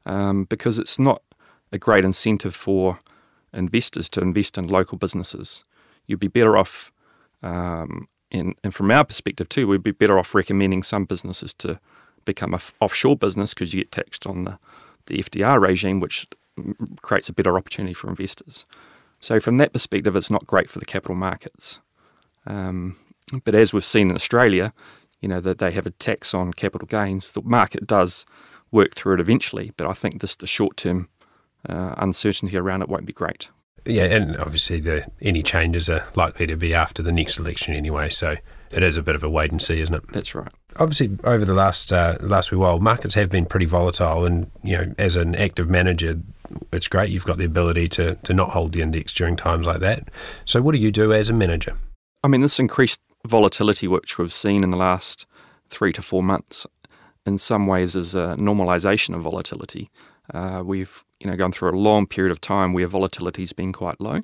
um, 0.07 0.45
because 0.45 0.79
it's 0.79 0.99
not 0.99 1.23
a 1.73 1.79
great 1.79 2.05
incentive 2.05 2.55
for 2.55 2.99
investors 3.53 4.09
to 4.11 4.21
invest 4.21 4.59
in 4.59 4.67
local 4.67 4.99
businesses. 4.99 5.65
You'd 6.07 6.21
be 6.21 6.29
better 6.29 6.57
off, 6.57 6.93
um, 7.43 8.07
and, 8.31 8.55
and 8.63 8.75
from 8.75 8.91
our 8.91 9.05
perspective 9.05 9.49
too, 9.49 9.67
we'd 9.67 9.83
be 9.83 9.91
better 9.91 10.19
off 10.19 10.35
recommending 10.35 10.83
some 10.83 11.05
businesses 11.05 11.55
to 11.55 11.81
become 12.25 12.51
an 12.51 12.57
f- 12.57 12.73
offshore 12.81 13.17
business 13.17 13.55
because 13.55 13.75
you 13.75 13.83
get 13.83 13.93
taxed 13.93 14.27
on 14.27 14.45
the, 14.45 14.59
the 15.07 15.19
FDR 15.19 15.61
regime, 15.61 16.01
which 16.01 16.27
creates 17.03 17.29
a 17.29 17.33
better 17.33 17.57
opportunity 17.57 17.95
for 17.95 18.09
investors. 18.09 18.67
So, 19.19 19.41
from 19.41 19.59
that 19.59 19.73
perspective, 19.73 20.17
it's 20.17 20.31
not 20.31 20.47
great 20.47 20.69
for 20.69 20.79
the 20.79 20.87
capital 20.87 21.15
markets. 21.15 21.81
Um, 22.47 22.97
but 23.45 23.55
as 23.55 23.73
we've 23.73 23.85
seen 23.85 24.11
in 24.11 24.17
Australia, 24.17 24.73
you 25.21 25.29
know 25.29 25.41
that 25.41 25.59
they 25.59 25.71
have 25.73 25.87
a 25.87 25.91
tax 25.91 26.35
on 26.35 26.53
capital 26.53 26.87
gains. 26.87 27.33
The 27.33 27.43
market 27.43 27.87
does 27.87 28.25
work 28.73 28.95
through 28.95 29.15
it 29.15 29.21
eventually. 29.21 29.73
But 29.77 29.87
I 29.87 29.93
think 29.93 30.21
this 30.21 30.37
the 30.37 30.47
short 30.47 30.77
term 30.77 31.09
uh, 31.69 31.95
uncertainty 31.99 32.57
around 32.57 32.83
it 32.83 32.89
won't 32.89 33.07
be 33.07 33.13
great. 33.13 33.51
Yeah, 33.87 34.05
and 34.05 34.37
obviously 34.37 34.81
the 34.81 35.07
any 35.23 35.43
changes 35.43 35.89
are 35.89 36.05
likely 36.15 36.47
to 36.47 36.57
be 36.57 36.75
after 36.75 37.03
the 37.03 37.13
next 37.13 37.39
election 37.39 37.75
anyway. 37.75 38.11
So 38.11 38.37
it 38.71 38.85
is 38.85 38.97
a 38.97 39.03
bit 39.03 39.15
of 39.15 39.25
a 39.25 39.31
wait 39.31 39.51
and 39.51 39.61
see, 39.61 39.81
isn't 39.81 39.95
it? 39.95 40.03
That's 40.13 40.35
right. 40.35 40.53
Obviously, 40.79 41.19
over 41.25 41.45
the 41.45 41.55
last 41.55 41.93
uh, 41.93 42.17
last 42.21 42.53
wee 42.53 42.59
while, 42.59 42.79
markets 42.79 43.15
have 43.15 43.31
been 43.31 43.47
pretty 43.47 43.67
volatile, 43.67 44.25
and 44.25 44.51
you 44.63 44.77
know, 44.77 44.95
as 44.99 45.17
an 45.17 45.35
active 45.35 45.69
manager, 45.69 46.21
it's 46.73 46.89
great 46.89 47.11
you've 47.11 47.25
got 47.25 47.39
the 47.39 47.45
ability 47.45 47.89
to 47.89 48.15
to 48.17 48.35
not 48.35 48.51
hold 48.51 48.73
the 48.73 48.83
index 48.83 49.13
during 49.13 49.37
times 49.37 49.67
like 49.67 49.81
that. 49.81 50.09
So, 50.45 50.63
what 50.63 50.73
do 50.73 50.79
you 50.79 50.93
do 50.93 51.13
as 51.13 51.29
a 51.31 51.35
manager? 51.35 51.77
I 52.23 52.29
mean, 52.29 52.43
this 52.43 52.59
increased 52.59 53.01
volatility 53.27 53.89
which 53.89 54.19
we've 54.19 54.33
seen 54.33 54.63
in 54.63 54.71
the 54.71 54.77
last 54.77 55.27
three 55.69 55.93
to 55.93 56.03
four 56.03 56.23
months 56.23 56.67
in 57.31 57.39
some 57.39 57.65
ways 57.73 57.97
is 57.97 58.15
a 58.15 58.27
normalization 58.39 59.15
of 59.17 59.23
volatility. 59.23 59.85
uh, 60.35 60.63
we've 60.65 61.05
you 61.21 61.27
know 61.29 61.37
gone 61.37 61.53
through 61.53 61.71
a 61.71 61.79
long 61.89 62.07
period 62.07 62.31
of 62.31 62.41
time 62.41 62.73
where 62.73 62.89
volatility's 62.89 63.53
been 63.53 63.73
quite 63.73 64.01
low, 64.01 64.21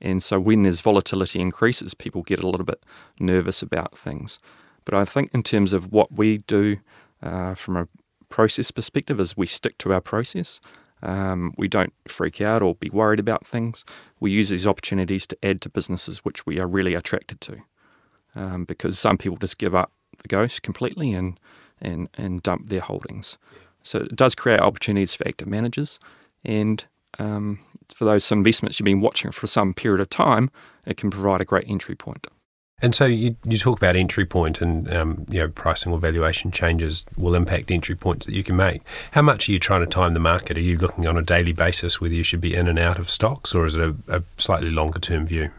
and 0.00 0.22
so 0.22 0.40
when 0.40 0.62
there's 0.62 0.80
volatility 0.80 1.40
increases, 1.40 1.94
people 1.94 2.22
get 2.22 2.42
a 2.42 2.48
little 2.48 2.64
bit 2.64 2.82
nervous 3.18 3.62
about 3.62 3.96
things. 3.96 4.38
But 4.84 4.94
I 4.94 5.04
think 5.04 5.30
in 5.34 5.42
terms 5.42 5.72
of 5.72 5.92
what 5.92 6.12
we 6.12 6.38
do 6.38 6.78
uh, 7.22 7.54
from 7.54 7.76
a 7.76 7.88
process 8.28 8.70
perspective, 8.70 9.20
is 9.20 9.36
we 9.36 9.46
stick 9.46 9.76
to 9.78 9.92
our 9.92 10.00
process. 10.00 10.60
Um, 11.02 11.54
we 11.56 11.68
don't 11.68 11.92
freak 12.06 12.40
out 12.40 12.62
or 12.62 12.74
be 12.74 12.90
worried 12.90 13.20
about 13.20 13.46
things. 13.46 13.84
We 14.20 14.30
use 14.32 14.50
these 14.50 14.66
opportunities 14.66 15.26
to 15.28 15.36
add 15.42 15.60
to 15.62 15.68
businesses 15.70 16.24
which 16.24 16.46
we 16.46 16.60
are 16.60 16.66
really 16.66 16.94
attracted 16.94 17.40
to, 17.42 17.54
um, 18.34 18.64
because 18.64 18.98
some 18.98 19.16
people 19.16 19.38
just 19.38 19.58
give 19.58 19.74
up 19.74 19.90
the 20.22 20.28
ghost 20.28 20.62
completely 20.62 21.14
and 21.14 21.40
and 21.80 22.08
and 22.14 22.42
dump 22.42 22.68
their 22.68 22.80
holdings. 22.80 23.38
So 23.82 24.00
it 24.00 24.16
does 24.16 24.34
create 24.34 24.60
opportunities 24.60 25.14
for 25.14 25.26
active 25.26 25.48
managers, 25.48 25.98
and 26.44 26.84
um, 27.18 27.60
for 27.88 28.04
those 28.04 28.30
investments 28.30 28.78
you've 28.78 28.84
been 28.84 29.00
watching 29.00 29.30
for 29.30 29.46
some 29.46 29.74
period 29.74 30.00
of 30.00 30.10
time, 30.10 30.50
it 30.86 30.96
can 30.96 31.10
provide 31.10 31.40
a 31.40 31.44
great 31.44 31.68
entry 31.68 31.94
point. 31.94 32.26
And 32.82 32.94
so 32.94 33.04
you, 33.04 33.36
you 33.44 33.58
talk 33.58 33.76
about 33.76 33.96
entry 33.96 34.24
point 34.24 34.60
and 34.60 34.90
um, 34.92 35.26
you 35.28 35.40
know 35.40 35.48
pricing 35.48 35.92
or 35.92 35.98
valuation 35.98 36.50
changes 36.50 37.04
will 37.16 37.34
impact 37.34 37.70
entry 37.70 37.94
points 37.94 38.26
that 38.26 38.34
you 38.34 38.42
can 38.42 38.56
make. 38.56 38.82
How 39.12 39.22
much 39.22 39.48
are 39.48 39.52
you 39.52 39.58
trying 39.58 39.80
to 39.80 39.86
time 39.86 40.14
the 40.14 40.20
market? 40.20 40.56
Are 40.56 40.62
you 40.62 40.78
looking 40.78 41.06
on 41.06 41.16
a 41.16 41.22
daily 41.22 41.52
basis 41.52 42.00
whether 42.00 42.14
you 42.14 42.22
should 42.22 42.40
be 42.40 42.54
in 42.54 42.68
and 42.68 42.78
out 42.78 42.98
of 42.98 43.10
stocks, 43.10 43.54
or 43.54 43.66
is 43.66 43.76
it 43.76 43.82
a, 43.82 43.96
a 44.08 44.22
slightly 44.36 44.70
longer 44.70 44.98
term 44.98 45.26
view? 45.26 45.50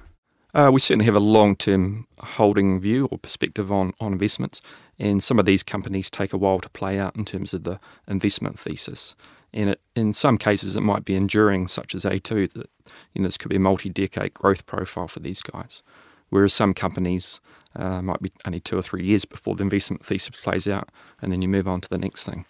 Uh, 0.53 0.69
we 0.71 0.79
certainly 0.79 1.05
have 1.05 1.15
a 1.15 1.19
long 1.19 1.55
term 1.55 2.05
holding 2.19 2.79
view 2.79 3.07
or 3.11 3.17
perspective 3.17 3.71
on, 3.71 3.93
on 4.01 4.11
investments, 4.11 4.61
and 4.99 5.23
some 5.23 5.39
of 5.39 5.45
these 5.45 5.63
companies 5.63 6.09
take 6.09 6.33
a 6.33 6.37
while 6.37 6.57
to 6.57 6.69
play 6.69 6.99
out 6.99 7.15
in 7.15 7.25
terms 7.25 7.53
of 7.53 7.63
the 7.63 7.79
investment 8.07 8.59
thesis. 8.59 9.15
And 9.53 9.71
it, 9.71 9.81
in 9.95 10.13
some 10.13 10.37
cases, 10.37 10.75
it 10.75 10.81
might 10.81 11.05
be 11.05 11.15
enduring, 11.15 11.67
such 11.67 11.93
as 11.93 12.05
A2, 12.05 12.53
that 12.53 12.69
you 13.13 13.21
know, 13.21 13.27
this 13.27 13.37
could 13.37 13.49
be 13.49 13.55
a 13.57 13.59
multi 13.59 13.89
decade 13.89 14.33
growth 14.33 14.65
profile 14.65 15.07
for 15.07 15.19
these 15.19 15.41
guys. 15.41 15.83
Whereas 16.29 16.53
some 16.53 16.73
companies 16.73 17.41
uh, 17.75 18.01
might 18.01 18.21
be 18.21 18.31
only 18.45 18.59
two 18.59 18.77
or 18.77 18.81
three 18.81 19.03
years 19.03 19.25
before 19.25 19.55
the 19.55 19.63
investment 19.63 20.05
thesis 20.05 20.41
plays 20.41 20.67
out, 20.67 20.89
and 21.21 21.31
then 21.31 21.41
you 21.41 21.47
move 21.47 21.67
on 21.67 21.81
to 21.81 21.89
the 21.89 21.97
next 21.97 22.25
thing. 22.25 22.45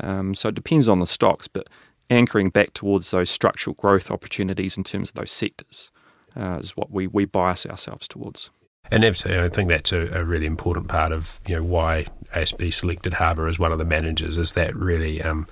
Um, 0.00 0.34
so 0.34 0.50
it 0.50 0.54
depends 0.54 0.88
on 0.88 1.00
the 1.00 1.06
stocks, 1.06 1.48
but 1.48 1.68
anchoring 2.10 2.50
back 2.50 2.72
towards 2.72 3.10
those 3.10 3.30
structural 3.30 3.74
growth 3.74 4.10
opportunities 4.10 4.76
in 4.76 4.84
terms 4.84 5.10
of 5.10 5.14
those 5.16 5.32
sectors 5.32 5.90
uh, 6.38 6.58
is 6.60 6.76
what 6.76 6.90
we, 6.90 7.06
we 7.06 7.24
bias 7.24 7.66
ourselves 7.66 8.06
towards. 8.06 8.50
And 8.90 9.04
absolutely, 9.04 9.44
I 9.44 9.48
think 9.50 9.68
that's 9.68 9.92
a, 9.92 10.08
a, 10.18 10.24
really 10.24 10.46
important 10.46 10.88
part 10.88 11.12
of 11.12 11.40
you 11.46 11.56
know 11.56 11.62
why 11.62 12.06
ASB 12.34 12.72
selected 12.72 13.14
Harbour 13.14 13.46
as 13.46 13.58
one 13.58 13.70
of 13.70 13.78
the 13.78 13.84
managers 13.84 14.38
is 14.38 14.52
that 14.52 14.74
really 14.74 15.20
um, 15.22 15.46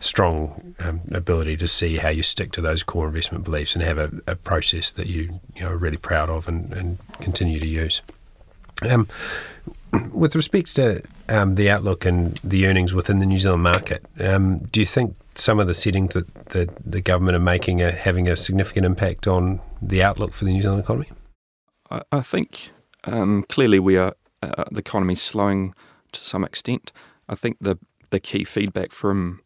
strong 0.00 0.74
um, 0.78 1.02
ability 1.12 1.58
to 1.58 1.68
see 1.68 1.98
how 1.98 2.08
you 2.08 2.22
stick 2.22 2.50
to 2.52 2.62
those 2.62 2.82
core 2.82 3.06
investment 3.06 3.44
beliefs 3.44 3.74
and 3.74 3.84
have 3.84 3.98
a, 3.98 4.10
a 4.26 4.36
process 4.36 4.90
that 4.92 5.06
you 5.06 5.40
you 5.54 5.62
know 5.62 5.68
are 5.68 5.76
really 5.76 5.98
proud 5.98 6.30
of 6.30 6.48
and, 6.48 6.72
and 6.72 6.98
continue 7.20 7.60
to 7.60 7.66
use. 7.66 8.00
Um, 8.88 9.06
with 10.14 10.34
respect 10.34 10.74
to 10.76 11.02
um, 11.28 11.56
the 11.56 11.68
outlook 11.68 12.06
and 12.06 12.38
the 12.38 12.66
earnings 12.66 12.94
within 12.94 13.18
the 13.18 13.26
New 13.26 13.38
Zealand 13.38 13.64
market, 13.64 14.02
um, 14.18 14.58
do 14.58 14.80
you 14.80 14.86
think 14.86 15.14
some 15.34 15.60
of 15.60 15.66
the 15.66 15.74
settings 15.74 16.14
that 16.14 16.34
the, 16.46 16.68
the 16.84 17.00
government 17.00 17.36
are 17.36 17.40
making 17.40 17.82
are 17.82 17.90
having 17.90 18.28
a 18.28 18.36
significant 18.36 18.86
impact 18.86 19.26
on 19.26 19.60
the 19.80 20.02
outlook 20.02 20.32
for 20.32 20.44
the 20.44 20.52
New 20.52 20.62
Zealand 20.62 20.82
economy? 20.82 21.08
I, 21.90 22.02
I 22.12 22.20
think 22.20 22.70
um, 23.04 23.44
clearly 23.48 23.78
we 23.78 23.96
are 23.96 24.14
uh, 24.42 24.64
the 24.70 24.80
economy 24.80 25.14
is 25.14 25.22
slowing 25.22 25.74
to 26.12 26.20
some 26.20 26.44
extent. 26.44 26.92
I 27.28 27.34
think 27.34 27.56
the 27.60 27.78
the 28.10 28.20
key 28.20 28.44
feedback 28.44 28.92
from 28.92 29.40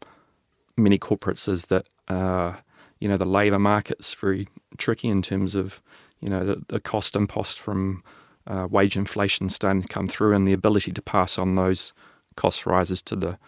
many 0.77 0.99
corporates 0.99 1.49
is 1.49 1.67
that 1.67 1.87
uh, 2.09 2.55
you 3.01 3.09
know 3.09 3.17
the 3.17 3.27
labour 3.27 3.59
market's 3.59 4.15
very 4.15 4.49
tricky 4.79 5.09
in 5.09 5.23
terms 5.23 5.55
of 5.55 5.83
you 6.21 6.29
know 6.29 6.45
the, 6.45 6.63
the 6.69 6.81
cost 6.81 7.17
impost 7.17 7.59
from 7.59 8.03
uh, 8.47 8.67
wage 8.71 8.97
inflation 8.97 9.49
starting 9.49 9.83
to 9.83 9.89
come 9.89 10.09
through 10.09 10.35
and 10.35 10.47
the 10.47 10.53
ability 10.53 10.93
to 10.93 11.03
pass 11.03 11.39
on 11.39 11.55
those 11.55 11.93
cost 12.37 12.67
rises 12.67 13.03
to 13.03 13.17
the 13.17 13.39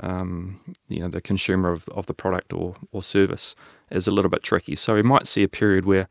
um, 0.00 0.60
you 0.88 1.00
know 1.00 1.08
the 1.08 1.20
consumer 1.20 1.70
of, 1.70 1.88
of 1.88 2.06
the 2.06 2.14
product 2.14 2.52
or, 2.52 2.74
or 2.92 3.02
service 3.02 3.54
is 3.90 4.06
a 4.06 4.10
little 4.10 4.30
bit 4.30 4.42
tricky. 4.42 4.76
So 4.76 4.94
we 4.94 5.02
might 5.02 5.26
see 5.26 5.42
a 5.42 5.48
period 5.48 5.84
where 5.84 6.08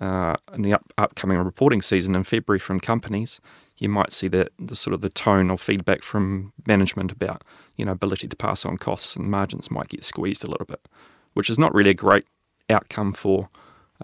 uh, 0.00 0.36
in 0.54 0.62
the 0.62 0.74
up, 0.74 0.84
upcoming 0.96 1.38
reporting 1.38 1.82
season 1.82 2.14
in 2.14 2.24
February 2.24 2.58
from 2.58 2.80
companies, 2.80 3.40
you 3.78 3.88
might 3.88 4.12
see 4.12 4.28
that 4.28 4.48
the 4.58 4.76
sort 4.76 4.94
of 4.94 5.00
the 5.00 5.08
tone 5.08 5.50
or 5.50 5.58
feedback 5.58 6.02
from 6.02 6.52
management 6.66 7.12
about 7.12 7.42
you 7.76 7.84
know 7.84 7.92
ability 7.92 8.28
to 8.28 8.36
pass 8.36 8.64
on 8.64 8.76
costs 8.76 9.16
and 9.16 9.30
margins 9.30 9.70
might 9.70 9.88
get 9.88 10.04
squeezed 10.04 10.44
a 10.44 10.50
little 10.50 10.66
bit, 10.66 10.86
which 11.34 11.50
is 11.50 11.58
not 11.58 11.74
really 11.74 11.90
a 11.90 11.94
great 11.94 12.24
outcome 12.70 13.12
for 13.12 13.48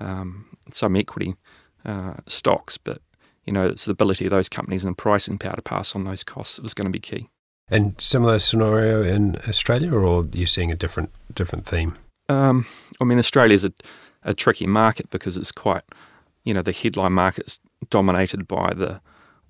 um, 0.00 0.46
some 0.70 0.96
equity 0.96 1.34
uh, 1.84 2.14
stocks, 2.26 2.78
but 2.78 3.00
you 3.44 3.52
know 3.52 3.66
it's 3.66 3.84
the 3.84 3.92
ability 3.92 4.24
of 4.26 4.30
those 4.30 4.48
companies 4.48 4.84
and 4.84 4.98
pricing 4.98 5.38
power 5.38 5.54
to 5.54 5.62
pass 5.62 5.94
on 5.94 6.04
those 6.04 6.24
costs 6.24 6.56
that 6.56 6.62
was 6.62 6.74
going 6.74 6.86
to 6.86 6.92
be 6.92 7.00
key. 7.00 7.28
And 7.68 7.98
similar 8.00 8.38
scenario 8.38 9.02
in 9.02 9.36
Australia, 9.48 9.92
or 9.92 10.04
are 10.06 10.26
you 10.32 10.46
seeing 10.46 10.70
a 10.70 10.76
different 10.76 11.10
different 11.32 11.66
theme? 11.66 11.94
Um, 12.28 12.66
I 13.00 13.04
mean, 13.04 13.18
Australia 13.18 13.54
is 13.54 13.64
a, 13.64 13.72
a 14.22 14.34
tricky 14.34 14.66
market 14.66 15.10
because 15.10 15.36
it's 15.36 15.52
quite, 15.52 15.82
you 16.44 16.54
know, 16.54 16.62
the 16.62 16.72
headline 16.72 17.12
market's 17.12 17.60
dominated 17.90 18.48
by 18.48 18.72
the 18.74 19.00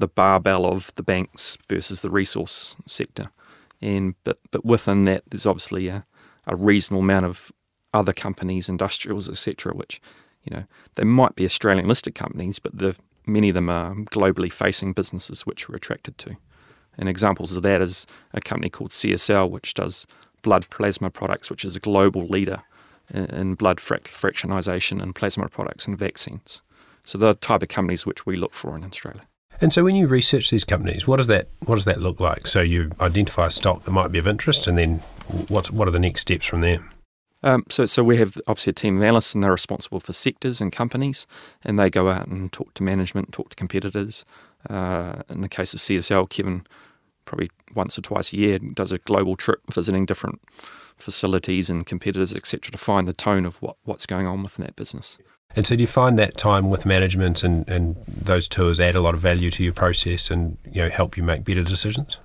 the 0.00 0.08
barbell 0.08 0.66
of 0.66 0.92
the 0.96 1.04
banks 1.04 1.56
versus 1.68 2.02
the 2.02 2.10
resource 2.10 2.74
sector, 2.86 3.30
and 3.80 4.16
but 4.24 4.38
but 4.50 4.64
within 4.64 5.04
that, 5.04 5.22
there's 5.30 5.46
obviously 5.46 5.86
a, 5.88 6.04
a 6.46 6.56
reasonable 6.56 7.02
amount 7.02 7.26
of 7.26 7.52
other 7.92 8.12
companies, 8.12 8.68
industrials, 8.68 9.28
etc., 9.28 9.72
which 9.72 10.00
you 10.42 10.56
know 10.56 10.64
they 10.96 11.04
might 11.04 11.36
be 11.36 11.44
Australian 11.44 11.86
listed 11.86 12.14
companies, 12.14 12.58
but 12.58 12.76
the 12.76 12.96
many 13.26 13.50
of 13.50 13.54
them 13.54 13.70
are 13.70 13.94
globally 13.94 14.52
facing 14.52 14.92
businesses 14.92 15.46
which 15.46 15.68
we're 15.68 15.76
attracted 15.76 16.18
to. 16.18 16.36
And 16.98 17.08
examples 17.08 17.56
of 17.56 17.62
that 17.62 17.80
is 17.80 18.06
a 18.32 18.40
company 18.40 18.70
called 18.70 18.90
CSL, 18.90 19.50
which 19.50 19.74
does 19.74 20.06
blood 20.44 20.70
plasma 20.70 21.10
products, 21.10 21.50
which 21.50 21.64
is 21.64 21.74
a 21.74 21.80
global 21.80 22.26
leader 22.26 22.62
in 23.12 23.54
blood 23.54 23.78
fractionation 23.78 25.02
and 25.02 25.14
plasma 25.14 25.48
products 25.48 25.86
and 25.88 25.98
vaccines. 25.98 26.62
So 27.04 27.18
the 27.18 27.34
type 27.34 27.62
of 27.62 27.68
companies 27.68 28.06
which 28.06 28.24
we 28.24 28.36
look 28.36 28.54
for 28.54 28.76
in 28.76 28.84
Australia. 28.84 29.22
And 29.60 29.72
so 29.72 29.84
when 29.84 29.94
you 29.96 30.06
research 30.06 30.50
these 30.50 30.64
companies, 30.64 31.06
what 31.06 31.16
does 31.18 31.26
that 31.28 31.48
what 31.64 31.76
does 31.76 31.84
that 31.84 32.00
look 32.00 32.20
like? 32.20 32.46
So 32.46 32.60
you 32.60 32.90
identify 33.00 33.46
a 33.46 33.50
stock 33.50 33.84
that 33.84 33.90
might 33.90 34.10
be 34.10 34.18
of 34.18 34.26
interest, 34.26 34.66
and 34.66 34.76
then 34.76 34.98
what 35.48 35.70
what 35.70 35.86
are 35.86 35.92
the 35.92 35.98
next 35.98 36.22
steps 36.22 36.46
from 36.46 36.60
there? 36.60 36.84
Um, 37.44 37.64
so, 37.68 37.84
so 37.84 38.02
we 38.02 38.16
have 38.16 38.38
obviously 38.46 38.70
a 38.70 38.74
team 38.74 38.96
of 38.96 39.02
analysts, 39.02 39.34
and 39.34 39.44
they're 39.44 39.52
responsible 39.52 40.00
for 40.00 40.14
sectors 40.14 40.62
and 40.62 40.72
companies, 40.72 41.26
and 41.62 41.78
they 41.78 41.90
go 41.90 42.08
out 42.08 42.26
and 42.26 42.50
talk 42.50 42.72
to 42.74 42.82
management, 42.82 43.32
talk 43.32 43.50
to 43.50 43.56
competitors. 43.56 44.24
Uh, 44.68 45.22
in 45.28 45.42
the 45.42 45.48
case 45.48 45.74
of 45.74 45.80
CSL, 45.80 46.30
Kevin 46.30 46.66
probably 47.24 47.50
once 47.74 47.98
or 47.98 48.02
twice 48.02 48.32
a 48.32 48.36
year 48.36 48.58
does 48.58 48.92
a 48.92 48.98
global 48.98 49.36
trip 49.36 49.60
visiting 49.72 50.06
different 50.06 50.40
facilities 50.96 51.68
and 51.68 51.86
competitors, 51.86 52.34
etc., 52.34 52.70
to 52.70 52.78
find 52.78 53.08
the 53.08 53.12
tone 53.12 53.44
of 53.44 53.60
what, 53.60 53.76
what's 53.84 54.06
going 54.06 54.26
on 54.26 54.42
within 54.42 54.64
that 54.64 54.76
business. 54.76 55.18
And 55.56 55.66
so, 55.66 55.76
do 55.76 55.82
you 55.82 55.88
find 55.88 56.18
that 56.18 56.36
time 56.36 56.70
with 56.70 56.84
management 56.84 57.44
and, 57.44 57.68
and 57.68 57.96
those 58.06 58.48
tours 58.48 58.80
add 58.80 58.96
a 58.96 59.00
lot 59.00 59.14
of 59.14 59.20
value 59.20 59.50
to 59.52 59.62
your 59.62 59.72
process 59.72 60.30
and 60.30 60.58
you 60.64 60.82
know 60.82 60.88
help 60.88 61.16
you 61.16 61.22
make 61.22 61.44
better 61.44 61.62
decisions? 61.62 62.18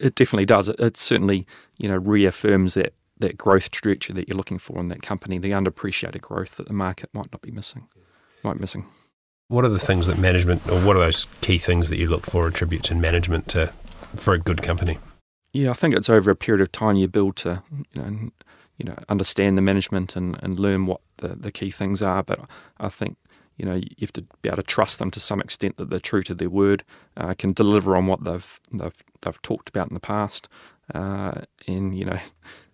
It 0.00 0.14
definitely 0.14 0.46
does. 0.46 0.68
It, 0.68 0.80
it 0.80 0.96
certainly 0.96 1.46
you 1.78 1.88
know 1.88 1.96
reaffirms 1.96 2.74
that 2.74 2.94
that 3.20 3.36
growth 3.36 3.70
trajectory 3.70 4.14
that 4.14 4.28
you're 4.28 4.36
looking 4.36 4.58
for 4.58 4.78
in 4.78 4.88
that 4.88 5.02
company, 5.02 5.38
the 5.38 5.50
underappreciated 5.50 6.20
growth 6.20 6.56
that 6.56 6.68
the 6.68 6.72
market 6.74 7.10
might 7.12 7.30
not 7.32 7.42
be 7.42 7.50
missing, 7.50 7.88
might 8.42 8.54
be 8.54 8.60
missing. 8.60 8.86
What 9.48 9.64
are 9.64 9.70
the 9.70 9.78
things 9.78 10.06
that 10.08 10.18
management, 10.18 10.68
or 10.68 10.78
what 10.80 10.96
are 10.96 11.00
those 11.00 11.26
key 11.40 11.58
things 11.58 11.88
that 11.88 11.96
you 11.96 12.06
look 12.06 12.26
for 12.26 12.46
attributes 12.46 12.90
in 12.90 13.00
management 13.00 13.48
to 13.48 13.72
for 14.16 14.34
a 14.34 14.38
good 14.38 14.62
company? 14.62 14.98
Yeah, 15.52 15.70
I 15.70 15.74
think 15.74 15.94
it's 15.94 16.10
over 16.10 16.30
a 16.30 16.36
period 16.36 16.60
of 16.60 16.72
time 16.72 16.96
you 16.96 17.08
build 17.08 17.36
to, 17.36 17.62
you 17.70 18.02
know, 18.02 18.30
you 18.76 18.84
know, 18.84 18.96
understand 19.08 19.58
the 19.58 19.62
management 19.62 20.14
and, 20.14 20.38
and 20.42 20.58
learn 20.58 20.86
what 20.86 21.00
the, 21.16 21.28
the 21.28 21.50
key 21.50 21.70
things 21.70 22.02
are. 22.02 22.22
But 22.22 22.40
I 22.78 22.88
think, 22.88 23.16
you 23.56 23.64
know, 23.64 23.74
you 23.74 23.88
have 24.00 24.12
to 24.12 24.22
be 24.42 24.48
able 24.48 24.58
to 24.58 24.62
trust 24.62 24.98
them 24.98 25.10
to 25.10 25.20
some 25.20 25.40
extent 25.40 25.78
that 25.78 25.90
they're 25.90 25.98
true 25.98 26.22
to 26.22 26.34
their 26.34 26.50
word, 26.50 26.84
uh, 27.16 27.34
can 27.36 27.52
deliver 27.52 27.96
on 27.96 28.06
what 28.06 28.24
they've 28.24 28.60
they've 28.72 29.02
they've 29.22 29.42
talked 29.42 29.68
about 29.68 29.88
in 29.88 29.94
the 29.94 30.00
past, 30.00 30.48
uh, 30.94 31.40
and 31.66 31.98
you 31.98 32.04
know, 32.04 32.18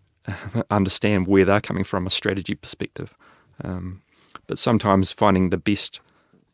understand 0.70 1.26
where 1.26 1.44
they're 1.44 1.60
coming 1.60 1.84
from 1.84 2.06
a 2.06 2.10
strategy 2.10 2.54
perspective. 2.54 3.16
Um, 3.62 4.02
but 4.46 4.58
sometimes 4.58 5.12
finding 5.12 5.50
the 5.50 5.56
best 5.56 6.00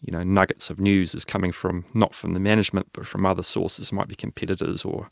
you 0.03 0.13
know 0.13 0.23
nuggets 0.23 0.71
of 0.71 0.81
news 0.81 1.15
is 1.15 1.25
coming 1.25 1.53
from 1.53 1.85
not 1.95 2.15
from 2.15 2.35
the 2.35 2.41
management 2.41 2.89
but 2.93 3.07
from 3.07 3.27
other 3.27 3.43
sources 3.43 3.89
it 3.89 3.95
might 3.95 4.09
be 4.09 4.15
competitors 4.15 4.85
or 4.85 5.11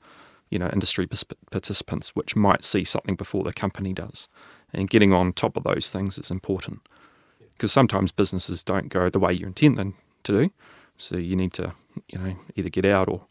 you 0.50 0.59
know 0.59 0.68
industry 0.73 1.07
participants 1.50 2.14
which 2.14 2.37
might 2.37 2.64
see 2.64 2.85
something 2.85 3.16
before 3.16 3.45
the 3.45 3.52
company 3.52 3.92
does. 3.92 4.28
And 4.73 4.90
getting 4.90 5.14
on 5.14 5.33
top 5.33 5.57
of 5.57 5.64
those 5.64 5.90
things 5.90 6.18
is 6.18 6.30
important. 6.30 6.87
Because 7.52 7.73
sometimes 7.73 8.12
businesses 8.12 8.62
don't 8.62 8.88
go 8.88 9.09
the 9.09 9.18
way 9.18 9.33
you 9.33 9.47
intend 9.47 9.78
them 9.78 9.95
to 10.25 10.33
do 10.33 10.50
so 10.97 11.16
you 11.16 11.37
need 11.37 11.52
to 11.54 11.73
you 12.09 12.18
know 12.18 12.37
either 12.57 12.68
get 12.68 12.85
out 12.85 13.09
or 13.09 13.23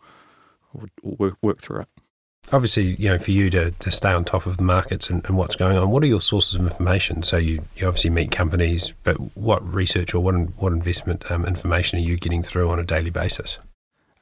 or, 0.74 0.86
or 1.04 1.16
work, 1.18 1.38
work 1.42 1.62
through 1.62 1.82
it 1.82 1.88
obviously, 2.52 2.96
you 2.96 3.10
know, 3.10 3.18
for 3.18 3.32
you 3.32 3.50
to, 3.50 3.72
to 3.72 3.92
stay 3.92 4.12
on 4.12 4.24
top 4.24 4.46
of 4.46 4.58
the 4.58 4.64
markets 4.64 5.10
and, 5.10 5.24
and 5.26 5.38
what's 5.38 5.56
going 5.56 5.78
on, 5.78 5.90
what 5.92 6.04
are 6.04 6.08
your 6.08 6.22
sources 6.22 6.56
of 6.56 6.62
information? 6.62 7.24
So 7.24 7.38
you, 7.38 7.66
you 7.76 7.88
obviously 7.88 8.10
meet 8.10 8.32
companies, 8.32 8.94
but 9.04 9.16
what 9.38 9.66
research 9.72 10.14
or 10.14 10.20
what 10.20 10.34
what 10.58 10.74
investment 10.74 11.30
um, 11.32 11.46
information 11.46 12.00
are 12.00 12.02
you 12.02 12.18
getting 12.18 12.44
through 12.44 12.70
on 12.70 12.80
a 12.80 12.84
daily 12.84 13.10
basis? 13.10 13.60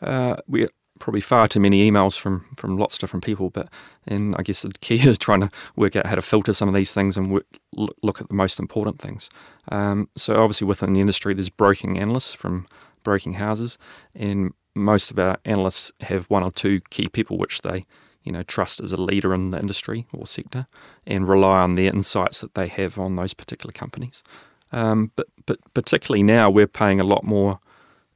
Uh, 0.01 0.35
we 0.47 0.67
probably 0.99 1.21
far 1.21 1.47
too 1.47 1.59
many 1.59 1.89
emails 1.89 2.17
from 2.17 2.45
from 2.55 2.77
lots 2.77 2.95
of 2.95 2.99
different 2.99 3.23
people, 3.23 3.49
but 3.49 3.71
and 4.07 4.35
I 4.37 4.43
guess 4.43 4.61
the 4.61 4.71
key 4.81 4.95
is 5.07 5.17
trying 5.17 5.41
to 5.41 5.49
work 5.75 5.95
out 5.95 6.05
how 6.05 6.15
to 6.15 6.21
filter 6.21 6.53
some 6.53 6.67
of 6.67 6.75
these 6.75 6.93
things 6.93 7.17
and 7.17 7.31
work, 7.31 7.45
look 7.73 8.21
at 8.21 8.27
the 8.27 8.33
most 8.33 8.59
important 8.59 8.99
things. 8.99 9.29
Um, 9.69 10.09
so 10.15 10.35
obviously 10.35 10.67
within 10.67 10.93
the 10.93 11.01
industry, 11.01 11.33
there's 11.33 11.49
broking 11.49 11.99
analysts 11.99 12.33
from 12.33 12.65
broking 13.03 13.33
houses, 13.33 13.77
and 14.13 14.53
most 14.73 15.11
of 15.11 15.19
our 15.19 15.37
analysts 15.45 15.91
have 16.01 16.25
one 16.25 16.43
or 16.43 16.51
two 16.51 16.81
key 16.89 17.07
people 17.07 17.37
which 17.37 17.61
they 17.61 17.85
you 18.25 18.31
know 18.31 18.43
trust 18.43 18.81
as 18.81 18.91
a 18.91 19.01
leader 19.01 19.33
in 19.33 19.51
the 19.51 19.59
industry 19.59 20.05
or 20.13 20.27
sector, 20.27 20.67
and 21.07 21.27
rely 21.29 21.61
on 21.61 21.75
the 21.75 21.87
insights 21.87 22.41
that 22.41 22.55
they 22.55 22.67
have 22.67 22.99
on 22.99 23.15
those 23.15 23.33
particular 23.33 23.71
companies. 23.71 24.23
Um, 24.71 25.11
but 25.15 25.27
but 25.45 25.59
particularly 25.73 26.23
now, 26.23 26.49
we're 26.49 26.67
paying 26.67 26.99
a 26.99 27.05
lot 27.05 27.23
more 27.23 27.59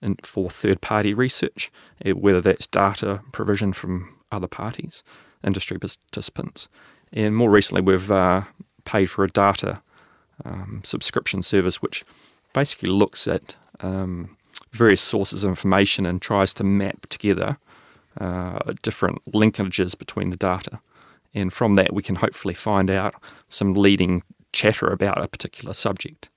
in, 0.01 0.15
for 0.23 0.49
third 0.49 0.81
party 0.81 1.13
research, 1.13 1.71
eh, 2.03 2.11
whether 2.11 2.41
that's 2.41 2.67
data 2.67 3.21
provision 3.31 3.71
from 3.71 4.17
other 4.31 4.47
parties, 4.47 5.03
industry 5.43 5.77
participants. 5.77 6.67
And 7.13 7.35
more 7.35 7.49
recently, 7.49 7.81
we've 7.81 8.11
uh, 8.11 8.43
paid 8.85 9.05
for 9.05 9.23
a 9.23 9.29
data 9.29 9.81
um, 10.45 10.81
subscription 10.83 11.41
service 11.41 11.81
which 11.81 12.05
basically 12.53 12.89
looks 12.89 13.27
at 13.27 13.55
um, 13.81 14.35
various 14.71 15.01
sources 15.01 15.43
of 15.43 15.49
information 15.49 16.05
and 16.05 16.21
tries 16.21 16.53
to 16.55 16.63
map 16.63 17.05
together 17.07 17.57
uh, 18.19 18.73
different 18.81 19.23
linkages 19.25 19.97
between 19.97 20.29
the 20.29 20.37
data. 20.37 20.79
And 21.33 21.53
from 21.53 21.75
that, 21.75 21.93
we 21.93 22.01
can 22.01 22.15
hopefully 22.15 22.53
find 22.53 22.89
out 22.89 23.15
some 23.47 23.73
leading 23.73 24.23
chatter 24.51 24.87
about 24.87 25.23
a 25.23 25.27
particular 25.27 25.73
subject, 25.73 26.29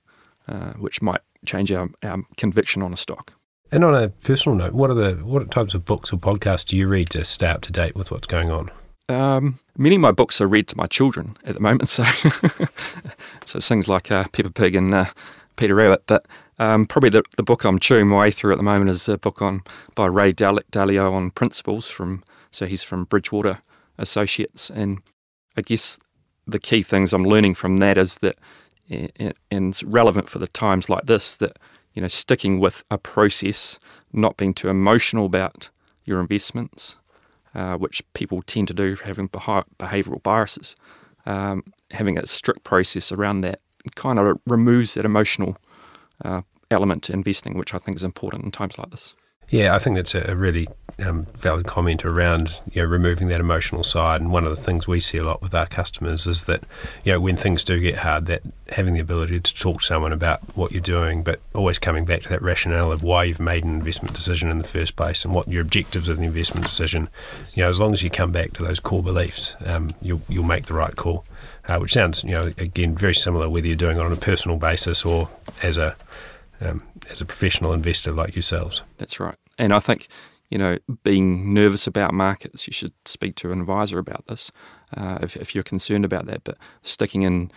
uh, 0.47 0.73
which 0.73 1.01
might 1.01 1.21
change 1.45 1.71
our, 1.71 1.89
our 2.03 2.23
conviction 2.37 2.83
on 2.83 2.93
a 2.93 2.97
stock. 2.97 3.33
And 3.71 3.83
on 3.83 3.95
a 3.95 4.09
personal 4.09 4.55
note, 4.55 4.73
what 4.73 4.91
are 4.91 4.93
the 4.93 5.15
what 5.25 5.49
types 5.49 5.73
of 5.73 5.83
books 5.83 6.13
or 6.13 6.17
podcasts 6.17 6.65
do 6.65 6.77
you 6.77 6.87
read 6.87 7.09
to 7.09 7.25
stay 7.25 7.47
up 7.47 7.61
to 7.61 7.71
date 7.71 7.95
with 7.95 8.11
what's 8.11 8.27
going 8.27 8.51
on? 8.51 8.69
Um, 9.09 9.55
many 9.77 9.95
of 9.95 10.01
my 10.01 10.11
books 10.11 10.39
are 10.39 10.47
read 10.47 10.67
to 10.69 10.77
my 10.77 10.85
children 10.85 11.35
at 11.43 11.55
the 11.55 11.59
moment, 11.59 11.87
so 11.87 12.03
so 13.45 13.59
things 13.59 13.87
like 13.87 14.11
uh, 14.11 14.25
Peppa 14.31 14.51
Pig 14.51 14.75
and 14.75 14.93
uh, 14.93 15.05
Peter 15.55 15.75
Rabbit. 15.75 16.03
But 16.05 16.25
um, 16.59 16.85
probably 16.85 17.09
the, 17.09 17.23
the 17.37 17.43
book 17.43 17.63
I'm 17.63 17.79
chewing 17.79 18.07
my 18.07 18.19
way 18.19 18.31
through 18.31 18.53
at 18.53 18.57
the 18.57 18.63
moment 18.63 18.91
is 18.91 19.07
a 19.09 19.17
book 19.17 19.41
on 19.41 19.63
by 19.95 20.07
Ray 20.07 20.33
Dalio 20.33 21.11
on 21.11 21.31
principles 21.31 21.89
from 21.89 22.23
so 22.51 22.65
he's 22.65 22.83
from 22.83 23.05
Bridgewater 23.05 23.61
Associates, 23.97 24.69
and 24.69 24.99
I 25.57 25.61
guess 25.61 25.97
the 26.45 26.59
key 26.59 26.81
things 26.83 27.13
I'm 27.13 27.23
learning 27.23 27.55
from 27.55 27.77
that 27.77 27.97
is 27.97 28.17
that 28.17 28.37
and 28.89 29.33
it's 29.49 29.83
relevant 29.83 30.29
for 30.29 30.39
the 30.39 30.47
times 30.47 30.89
like 30.89 31.05
this 31.05 31.37
that 31.37 31.57
you 31.93 32.01
know, 32.01 32.07
sticking 32.07 32.59
with 32.59 32.83
a 32.89 32.97
process, 32.97 33.79
not 34.11 34.37
being 34.37 34.53
too 34.53 34.69
emotional 34.69 35.25
about 35.25 35.69
your 36.05 36.19
investments, 36.19 36.97
uh, 37.55 37.77
which 37.77 38.01
people 38.13 38.41
tend 38.41 38.67
to 38.67 38.73
do 38.73 38.95
having 38.95 39.29
behavioural 39.29 40.21
biases. 40.21 40.75
Um, 41.25 41.63
having 41.91 42.17
a 42.17 42.27
strict 42.27 42.65
process 42.65 43.11
around 43.11 43.41
that 43.41 43.61
kind 43.95 44.19
of 44.19 44.39
removes 44.45 44.93
that 44.93 45.05
emotional 45.05 45.57
uh, 46.23 46.41
element 46.71 47.03
to 47.03 47.13
investing, 47.13 47.57
which 47.57 47.73
I 47.73 47.77
think 47.77 47.97
is 47.97 48.03
important 48.03 48.45
in 48.45 48.51
times 48.51 48.77
like 48.77 48.89
this. 48.91 49.15
Yeah, 49.49 49.75
I 49.75 49.79
think 49.79 49.95
that's 49.95 50.15
a 50.15 50.35
really 50.35 50.67
um, 50.99 51.25
valid 51.37 51.65
comment 51.65 52.05
around 52.05 52.61
you 52.71 52.81
know 52.81 52.87
removing 52.87 53.27
that 53.29 53.39
emotional 53.39 53.83
side. 53.83 54.21
And 54.21 54.31
one 54.31 54.43
of 54.43 54.49
the 54.49 54.61
things 54.61 54.87
we 54.87 54.99
see 54.99 55.17
a 55.17 55.23
lot 55.23 55.41
with 55.41 55.53
our 55.53 55.65
customers 55.65 56.27
is 56.27 56.45
that 56.45 56.63
you 57.03 57.11
know 57.11 57.19
when 57.19 57.35
things 57.35 57.63
do 57.63 57.79
get 57.79 57.97
hard, 57.97 58.25
that 58.27 58.41
having 58.69 58.93
the 58.93 58.99
ability 58.99 59.39
to 59.39 59.55
talk 59.55 59.81
to 59.81 59.85
someone 59.85 60.11
about 60.11 60.41
what 60.55 60.71
you're 60.71 60.81
doing, 60.81 61.23
but 61.23 61.39
always 61.53 61.79
coming 61.79 62.05
back 62.05 62.21
to 62.23 62.29
that 62.29 62.41
rationale 62.41 62.91
of 62.91 63.03
why 63.03 63.23
you've 63.23 63.39
made 63.39 63.63
an 63.63 63.73
investment 63.73 64.15
decision 64.15 64.49
in 64.49 64.57
the 64.57 64.63
first 64.63 64.95
place 64.95 65.25
and 65.25 65.33
what 65.33 65.47
your 65.47 65.61
objectives 65.61 66.07
of 66.09 66.17
the 66.17 66.23
investment 66.23 66.65
decision. 66.65 67.09
You 67.53 67.63
know, 67.63 67.69
as 67.69 67.79
long 67.79 67.93
as 67.93 68.03
you 68.03 68.09
come 68.09 68.31
back 68.31 68.53
to 68.53 68.63
those 68.63 68.79
core 68.79 69.03
beliefs, 69.03 69.55
um, 69.65 69.89
you'll 70.01 70.21
you'll 70.29 70.43
make 70.43 70.65
the 70.65 70.73
right 70.73 70.95
call. 70.95 71.25
Uh, 71.65 71.77
which 71.77 71.93
sounds, 71.93 72.25
you 72.25 72.31
know, 72.31 72.53
again 72.57 72.93
very 72.93 73.15
similar 73.15 73.49
whether 73.49 73.67
you're 73.67 73.75
doing 73.75 73.97
it 73.97 74.01
on 74.01 74.11
a 74.11 74.17
personal 74.17 74.57
basis 74.57 75.05
or 75.05 75.29
as 75.61 75.77
a 75.77 75.95
um, 76.59 76.83
as 77.09 77.21
a 77.21 77.25
professional 77.25 77.73
investor 77.73 78.11
like 78.11 78.35
yourselves. 78.35 78.83
That's 78.97 79.19
right, 79.19 79.35
and 79.57 79.73
I 79.73 79.79
think 79.79 80.07
you 80.53 80.59
know, 80.59 80.77
being 81.03 81.51
nervous 81.51 81.87
about 81.87 82.13
markets, 82.13 82.67
you 82.67 82.73
should 82.73 82.93
speak 83.05 83.33
to 83.37 83.51
an 83.51 83.59
advisor 83.59 83.97
about 83.97 84.27
this 84.27 84.51
uh, 84.95 85.17
if, 85.19 85.35
if, 85.35 85.55
you're 85.55 85.63
concerned 85.63 86.05
about 86.05 86.27
that. 86.27 86.43
But 86.43 86.59
sticking 86.83 87.23
in, 87.23 87.51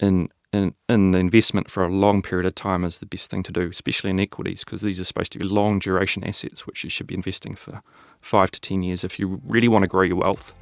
in 0.00 0.28
in 0.52 0.74
in 0.88 1.12
the 1.12 1.20
investment 1.20 1.70
for 1.70 1.84
a 1.84 1.88
long 1.88 2.20
period 2.20 2.44
of 2.46 2.56
time 2.56 2.84
is 2.84 2.98
the 2.98 3.06
best 3.06 3.30
thing 3.30 3.44
to 3.44 3.52
do, 3.52 3.68
especially 3.70 4.10
in 4.10 4.18
equities, 4.18 4.64
because 4.64 4.82
these 4.82 4.98
are 4.98 5.04
supposed 5.04 5.30
to 5.32 5.38
be 5.38 5.46
long 5.46 5.78
duration 5.78 6.24
assets, 6.24 6.66
which 6.66 6.82
you 6.82 6.90
should 6.90 7.06
be 7.06 7.14
investing 7.14 7.54
for 7.54 7.80
five 8.20 8.50
to 8.50 8.60
ten 8.60 8.82
years. 8.82 9.04
If 9.04 9.20
you 9.20 9.40
really 9.46 9.68
want 9.68 9.84
to 9.84 9.88
grow 9.88 10.02
your 10.02 10.16
wealth, 10.16 10.52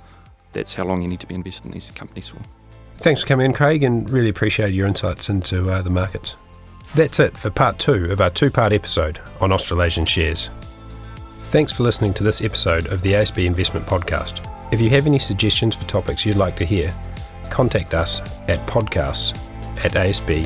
that's 0.53 0.75
how 0.75 0.85
long 0.85 1.01
you 1.01 1.09
need 1.09 1.21
to 1.21 1.27
be 1.27 1.35
investing 1.35 1.71
in 1.71 1.73
these 1.73 1.91
companies 1.91 2.29
for. 2.29 2.41
Thanks 2.97 3.23
for 3.23 3.27
coming 3.27 3.47
in, 3.47 3.55
Craig, 3.55 3.83
and 3.83 4.11
really 4.11 4.29
appreciate 4.29 4.75
your 4.75 4.87
insights 4.87 5.31
into 5.31 5.71
uh, 5.71 5.81
the 5.81 5.89
markets. 5.89 6.37
That's 6.95 7.21
it 7.21 7.37
for 7.37 7.51
part 7.51 7.79
two 7.79 8.11
of 8.11 8.21
our 8.21 8.31
two 8.31 8.51
part 8.51 8.73
episode 8.73 9.21
on 9.41 9.53
Australasian 9.53 10.05
shares. 10.05 10.51
Thanks 11.51 11.73
for 11.73 11.85
listening 11.85 12.15
to 12.15 12.25
this 12.25 12.43
episode 12.43 12.87
of 12.89 13.03
the 13.03 13.13
ASB 13.13 13.45
Investment 13.45 13.87
Podcast. 13.87 14.47
If 14.73 14.81
you 14.81 14.91
have 14.91 15.07
any 15.07 15.19
suggestions 15.19 15.75
for 15.75 15.85
topics 15.85 16.25
you'd 16.25 16.37
like 16.37 16.57
to 16.57 16.65
hear, 16.65 16.93
contact 17.51 17.95
us 17.95 18.21
at 18.49 18.65
podcasts 18.67 19.37
at 19.85 19.93
asb.co.nz. 19.93 20.41